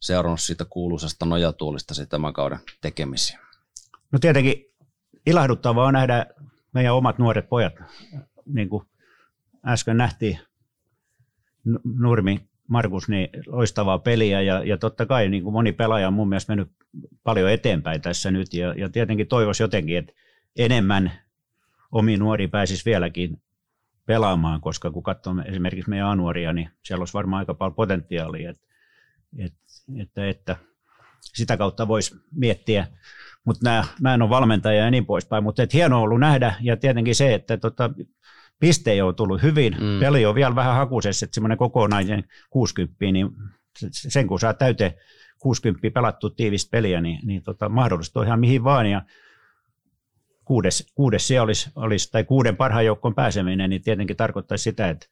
seurannut 0.00 0.40
siitä 0.40 0.64
kuuluisesta 0.64 1.26
nojatuolista 1.26 1.94
tämän 2.08 2.32
kauden 2.32 2.58
tekemisiä? 2.80 3.40
No 4.12 4.18
tietenkin 4.18 4.64
ilahduttavaa 5.26 5.86
on 5.86 5.92
nähdä 5.92 6.26
meidän 6.72 6.94
omat 6.94 7.18
nuoret 7.18 7.48
pojat. 7.48 7.72
Niin 8.46 8.68
kuin 8.68 8.86
äsken 9.66 9.96
nähtiin 9.96 10.38
Nurmi 11.84 12.47
Markus, 12.68 13.08
niin 13.08 13.28
loistavaa 13.46 13.98
peliä 13.98 14.40
ja, 14.40 14.64
ja 14.64 14.78
totta 14.78 15.06
kai 15.06 15.28
niin 15.28 15.42
kuin 15.42 15.52
moni 15.52 15.72
pelaaja 15.72 16.08
on 16.08 16.14
mun 16.14 16.28
mielestä 16.28 16.52
mennyt 16.52 16.70
paljon 17.22 17.50
eteenpäin 17.50 18.00
tässä 18.00 18.30
nyt 18.30 18.54
ja, 18.54 18.74
ja 18.76 18.88
tietenkin 18.88 19.26
toivoisi 19.26 19.62
jotenkin, 19.62 19.98
että 19.98 20.12
enemmän 20.58 21.12
omi 21.92 22.16
nuori 22.16 22.48
pääsisi 22.48 22.84
vieläkin 22.84 23.42
pelaamaan, 24.06 24.60
koska 24.60 24.90
kun 24.90 25.02
katsoo 25.02 25.34
esimerkiksi 25.44 25.90
meidän 25.90 26.08
anuoria, 26.08 26.52
niin 26.52 26.70
siellä 26.82 27.02
olisi 27.02 27.14
varmaan 27.14 27.40
aika 27.40 27.54
paljon 27.54 27.74
potentiaalia, 27.74 28.50
että, 28.50 28.66
että, 29.38 29.58
että, 30.00 30.28
että 30.28 30.56
sitä 31.22 31.56
kautta 31.56 31.88
voisi 31.88 32.16
miettiä, 32.30 32.86
mutta 33.44 33.84
mä 34.00 34.14
en 34.14 34.22
ole 34.22 34.30
valmentaja 34.30 34.84
ja 34.84 34.90
niin 34.90 35.06
poispäin, 35.06 35.44
mutta 35.44 35.62
että 35.62 35.76
hienoa 35.76 36.00
ollut 36.00 36.20
nähdä. 36.20 36.54
Ja 36.60 36.76
tietenkin 36.76 37.14
se, 37.14 37.34
että 37.34 37.56
tota, 37.56 37.90
piste 38.60 39.02
on 39.02 39.14
tullut 39.14 39.42
hyvin, 39.42 39.76
mm. 39.80 40.00
peli 40.00 40.26
on 40.26 40.34
vielä 40.34 40.54
vähän 40.54 40.74
hakusessa, 40.74 41.24
että 41.24 41.34
semmoinen 41.34 41.58
kokonainen 41.58 42.24
60, 42.50 42.96
niin 43.12 43.28
sen 43.90 44.26
kun 44.26 44.40
saa 44.40 44.54
täyteen 44.54 44.94
60 45.38 45.90
pelattu 45.94 46.30
tiivistä 46.30 46.70
peliä, 46.70 47.00
niin, 47.00 47.20
niin 47.26 47.42
tota, 47.42 47.68
mahdollista 47.68 48.20
on 48.20 48.26
ihan 48.26 48.40
mihin 48.40 48.64
vaan 48.64 48.86
ja 48.86 49.02
kuudes, 50.44 50.92
kuudes 50.94 51.28
se 51.28 51.40
olisi, 51.40 51.70
olisi, 51.74 52.12
tai 52.12 52.24
kuuden 52.24 52.56
parhaan 52.56 52.86
joukkoon 52.86 53.14
pääseminen, 53.14 53.70
niin 53.70 53.82
tietenkin 53.82 54.16
tarkoittaisi 54.16 54.62
sitä, 54.62 54.88
että 54.88 55.06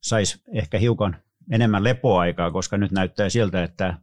saisi 0.00 0.42
ehkä 0.52 0.78
hiukan 0.78 1.16
enemmän 1.50 1.84
lepoaikaa, 1.84 2.50
koska 2.50 2.78
nyt 2.78 2.92
näyttää 2.92 3.28
siltä, 3.28 3.64
että 3.64 3.94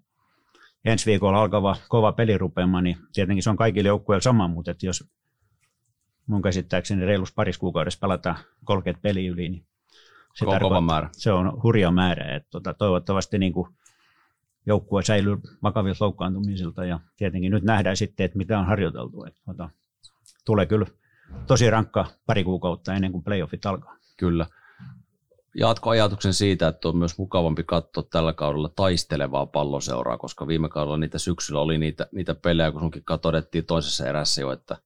ensi 0.86 1.06
viikolla 1.06 1.41
alkava 1.41 1.75
kova 1.88 2.12
pelirupeama, 2.12 2.82
niin 2.82 2.97
tietenkin 3.13 3.43
se 3.43 3.49
on 3.49 3.58
kaikille 3.58 3.88
joukkueille 3.88 4.21
sama, 4.21 4.47
mutta 4.47 4.71
että 4.71 4.86
jos 4.86 5.10
mun 6.29 6.41
käsittääkseni 6.41 7.05
reilus 7.05 7.33
paris 7.33 7.57
kuukaudessa 7.57 7.99
pelataan 8.01 8.37
30 8.65 9.01
peli 9.01 9.27
yli, 9.27 9.49
niin 9.49 9.65
se, 10.35 10.45
kova 10.45 10.81
määrä. 10.81 11.09
se 11.11 11.31
on 11.31 11.63
hurja 11.63 11.91
määrä. 11.91 12.35
Että 12.35 12.49
tota, 12.49 12.73
toivottavasti 12.73 13.37
niin 13.37 13.53
kuin 13.53 13.69
joukkue 14.65 15.03
säilyy 15.03 15.37
vakavilta 15.63 16.05
loukkaantumisilta 16.05 16.85
ja 16.85 16.99
tietenkin 17.17 17.51
nyt 17.51 17.63
nähdään 17.63 17.97
sitten, 17.97 18.23
että 18.25 18.37
mitä 18.37 18.59
on 18.59 18.65
harjoiteltu. 18.65 19.23
Että, 19.25 19.41
tota, 19.45 19.69
tulee 20.45 20.65
kyllä 20.65 20.85
tosi 21.47 21.69
rankka 21.69 22.05
pari 22.25 22.43
kuukautta 22.43 22.93
ennen 22.93 23.11
kuin 23.11 23.23
playoffit 23.23 23.65
alkaa. 23.65 23.95
Kyllä. 24.17 24.45
Jatko 25.55 25.89
ajatuksen 25.89 26.33
siitä, 26.33 26.67
että 26.67 26.87
on 26.87 26.97
myös 26.97 27.17
mukavampi 27.17 27.63
katsoa 27.63 28.03
tällä 28.03 28.33
kaudella 28.33 28.69
taistelevaa 28.69 29.45
palloseuraa, 29.45 30.17
koska 30.17 30.47
viime 30.47 30.69
kaudella 30.69 30.97
niitä 30.97 31.19
syksyllä 31.19 31.61
oli 31.61 31.77
niitä, 31.77 32.07
niitä 32.11 32.35
pelejä, 32.35 32.71
kun 32.71 32.81
sunkin 32.81 33.03
todettiin 33.21 33.65
toisessa 33.65 34.07
erässä 34.07 34.41
jo, 34.41 34.51
että 34.51 34.77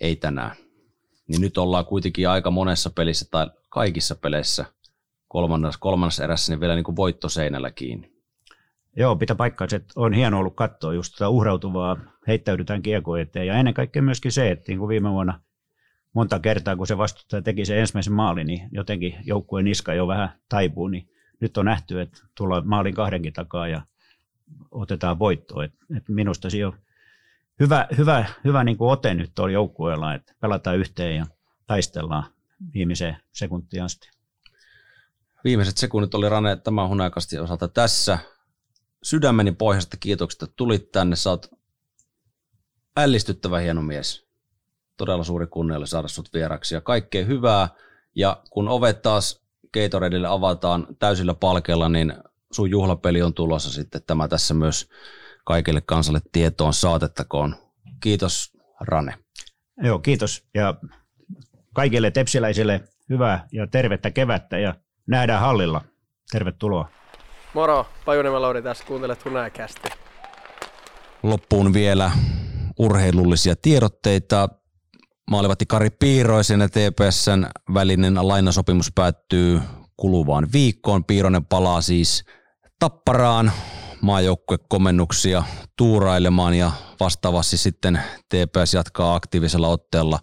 ei 0.00 0.16
tänään. 0.16 0.56
Niin 1.28 1.40
nyt 1.40 1.58
ollaan 1.58 1.86
kuitenkin 1.86 2.28
aika 2.28 2.50
monessa 2.50 2.90
pelissä 2.90 3.26
tai 3.30 3.46
kaikissa 3.68 4.14
peleissä 4.14 4.64
kolmannessa, 5.28 5.80
kolmannessa 5.80 6.24
erässä 6.24 6.52
niin 6.52 6.60
vielä 6.60 6.74
niin 6.74 6.84
kuin 6.84 6.96
voittoseinällä 6.96 7.70
kiinni. 7.70 8.12
Joo, 8.96 9.16
pitää 9.16 9.36
paikkaa, 9.36 9.66
että 9.76 9.92
on 9.96 10.12
hieno 10.12 10.38
ollut 10.38 10.56
katsoa 10.56 10.94
just 10.94 11.12
tätä 11.12 11.28
uhrautuvaa, 11.28 11.96
heittäydytään 12.26 12.82
kiekko 12.82 13.16
eteen. 13.16 13.46
Ja 13.46 13.54
ennen 13.54 13.74
kaikkea 13.74 14.02
myöskin 14.02 14.32
se, 14.32 14.50
että 14.50 14.64
niin 14.68 14.78
kuin 14.78 14.88
viime 14.88 15.10
vuonna 15.10 15.40
monta 16.12 16.38
kertaa, 16.38 16.76
kun 16.76 16.86
se 16.86 16.98
vastustaja 16.98 17.42
teki 17.42 17.64
sen 17.64 17.78
ensimmäisen 17.78 18.12
maalin, 18.12 18.46
niin 18.46 18.68
jotenkin 18.72 19.14
joukkueen 19.24 19.64
niska 19.64 19.94
jo 19.94 20.06
vähän 20.06 20.28
taipuu, 20.48 20.88
niin 20.88 21.08
nyt 21.40 21.56
on 21.56 21.64
nähty, 21.64 22.00
että 22.00 22.18
tullaan 22.34 22.68
maalin 22.68 22.94
kahdenkin 22.94 23.32
takaa 23.32 23.68
ja 23.68 23.82
otetaan 24.70 25.18
voittoa. 25.18 25.64
Et, 25.64 25.72
et 25.96 26.08
minusta 26.08 26.50
se 26.50 26.66
on 26.66 26.72
hyvä, 27.60 27.86
hyvä, 27.98 28.24
hyvä 28.44 28.64
niin 28.64 28.76
kuin 28.76 28.90
ote 28.90 29.14
nyt 29.14 29.32
tuolla 29.34 29.52
joukkueella, 29.52 30.14
että 30.14 30.34
pelataan 30.40 30.78
yhteen 30.78 31.16
ja 31.16 31.26
taistellaan 31.66 32.24
viimeiseen 32.74 33.16
sekuntiin 33.32 33.82
asti. 33.82 34.10
Viimeiset 35.44 35.76
sekunnit 35.76 36.14
oli 36.14 36.28
Rane 36.28 36.56
tämän 36.56 36.88
hunajakasti 36.88 37.38
osalta 37.38 37.68
tässä 37.68 38.18
sydämeni 39.02 39.52
pohjasta 39.52 39.96
kiitokset, 39.96 40.42
että 40.42 40.54
tulit 40.56 40.92
tänne. 40.92 41.16
Sä 41.16 41.30
oot 41.30 41.50
ällistyttävä 42.96 43.58
hieno 43.58 43.82
mies. 43.82 44.26
Todella 44.96 45.24
suuri 45.24 45.46
kunnia 45.46 45.86
saada 45.86 46.08
sut 46.08 46.32
vieraksi 46.34 46.74
ja 46.74 46.80
kaikkea 46.80 47.24
hyvää. 47.24 47.68
Ja 48.14 48.42
kun 48.50 48.68
ovet 48.68 49.02
taas 49.02 49.42
Gatoradeille 49.74 50.28
avataan 50.28 50.86
täysillä 50.98 51.34
palkella, 51.34 51.88
niin 51.88 52.14
sun 52.52 52.70
juhlapeli 52.70 53.22
on 53.22 53.34
tulossa 53.34 53.72
sitten 53.72 54.02
tämä 54.06 54.28
tässä 54.28 54.54
myös 54.54 54.88
kaikille 55.44 55.80
kansalle 55.80 56.20
tietoon 56.32 56.74
saatettakoon. 56.74 57.56
Kiitos 58.00 58.52
Rane. 58.80 59.14
Joo, 59.82 59.98
kiitos 59.98 60.44
ja 60.54 60.74
kaikille 61.74 62.10
tepsiläisille 62.10 62.80
hyvää 63.08 63.48
ja 63.52 63.66
tervettä 63.66 64.10
kevättä 64.10 64.58
ja 64.58 64.74
nähdään 65.06 65.40
hallilla. 65.40 65.84
Tervetuloa. 66.30 66.88
Moro, 67.54 67.86
Pajuniemen 68.04 68.42
Lauri 68.42 68.62
tässä, 68.62 68.84
kuuntelet 68.84 69.24
Hunajäkästi. 69.24 69.88
Loppuun 71.22 71.74
vielä 71.74 72.10
urheilullisia 72.78 73.54
tiedotteita. 73.56 74.48
Maalivatti 75.30 75.66
Kari 75.66 75.90
Piiroisen 75.90 76.60
ja 76.60 76.68
TPSn 76.68 77.46
välinen 77.74 78.28
lainasopimus 78.28 78.92
päättyy 78.94 79.60
kuluvaan 79.96 80.48
viikkoon. 80.52 81.04
Piironen 81.04 81.44
palaa 81.44 81.80
siis 81.80 82.24
Tapparaan 82.78 83.52
maajoukkuekomennuksia 84.02 85.42
tuurailemaan 85.76 86.54
ja 86.54 86.70
vastaavasti 87.00 87.56
sitten 87.56 88.00
TPS 88.28 88.74
jatkaa 88.74 89.14
aktiivisella 89.14 89.68
otteella 89.68 90.18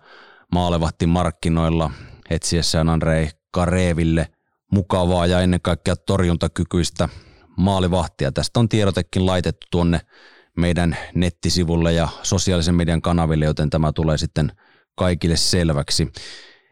maalevahti 0.53 1.07
markkinoilla 1.07 1.91
etsiessään 2.29 2.89
Andrei 2.89 3.29
Kareville 3.51 4.27
mukavaa 4.71 5.25
ja 5.25 5.41
ennen 5.41 5.61
kaikkea 5.61 5.95
torjuntakykyistä 5.95 7.09
maalivahtia. 7.57 8.31
Tästä 8.31 8.59
on 8.59 8.69
tiedotekin 8.69 9.25
laitettu 9.25 9.67
tuonne 9.71 10.01
meidän 10.57 10.97
nettisivulle 11.15 11.93
ja 11.93 12.07
sosiaalisen 12.23 12.75
median 12.75 13.01
kanaville, 13.01 13.45
joten 13.45 13.69
tämä 13.69 13.91
tulee 13.91 14.17
sitten 14.17 14.51
kaikille 14.95 15.37
selväksi. 15.37 16.11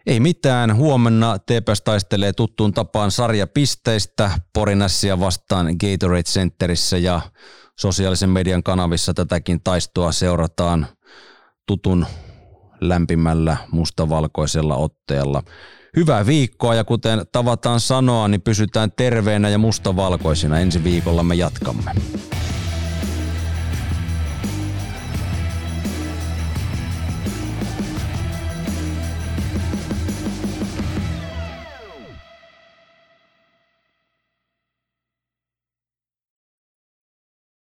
Ei 0.08 0.20
mitään, 0.20 0.76
huomenna 0.76 1.40
TPS 1.40 1.82
taistelee 1.82 2.34
tuttuun 2.34 2.74
tapaan 2.74 3.12
sarjapisteistä 3.12 4.32
Porinassia 4.54 5.20
vastaan 5.20 5.68
Gatorade 5.68 6.24
Centerissä 6.24 6.98
ja 6.98 7.22
sosiaalisen 7.80 8.30
median 8.30 8.64
kanavissa 8.64 9.14
tätäkin 9.14 9.62
taistoa 9.64 10.12
seurataan 10.12 10.88
tutun 11.68 12.06
lämpimällä 12.82 13.58
mustavalkoisella 13.72 14.76
otteella 14.76 15.44
hyvää 15.96 16.26
viikkoa 16.26 16.76
ja 16.76 16.84
kuten 16.84 17.26
tavataan 17.32 17.80
sanoa, 17.80 18.28
niin 18.28 18.42
pysytään 18.42 18.92
terveenä 18.92 19.50
ja 19.50 19.58
mustavalkoisina. 19.58 20.60
Ensi 20.60 20.84
viikolla 20.84 21.24
me 21.24 21.36
jatkamme. 21.36 21.92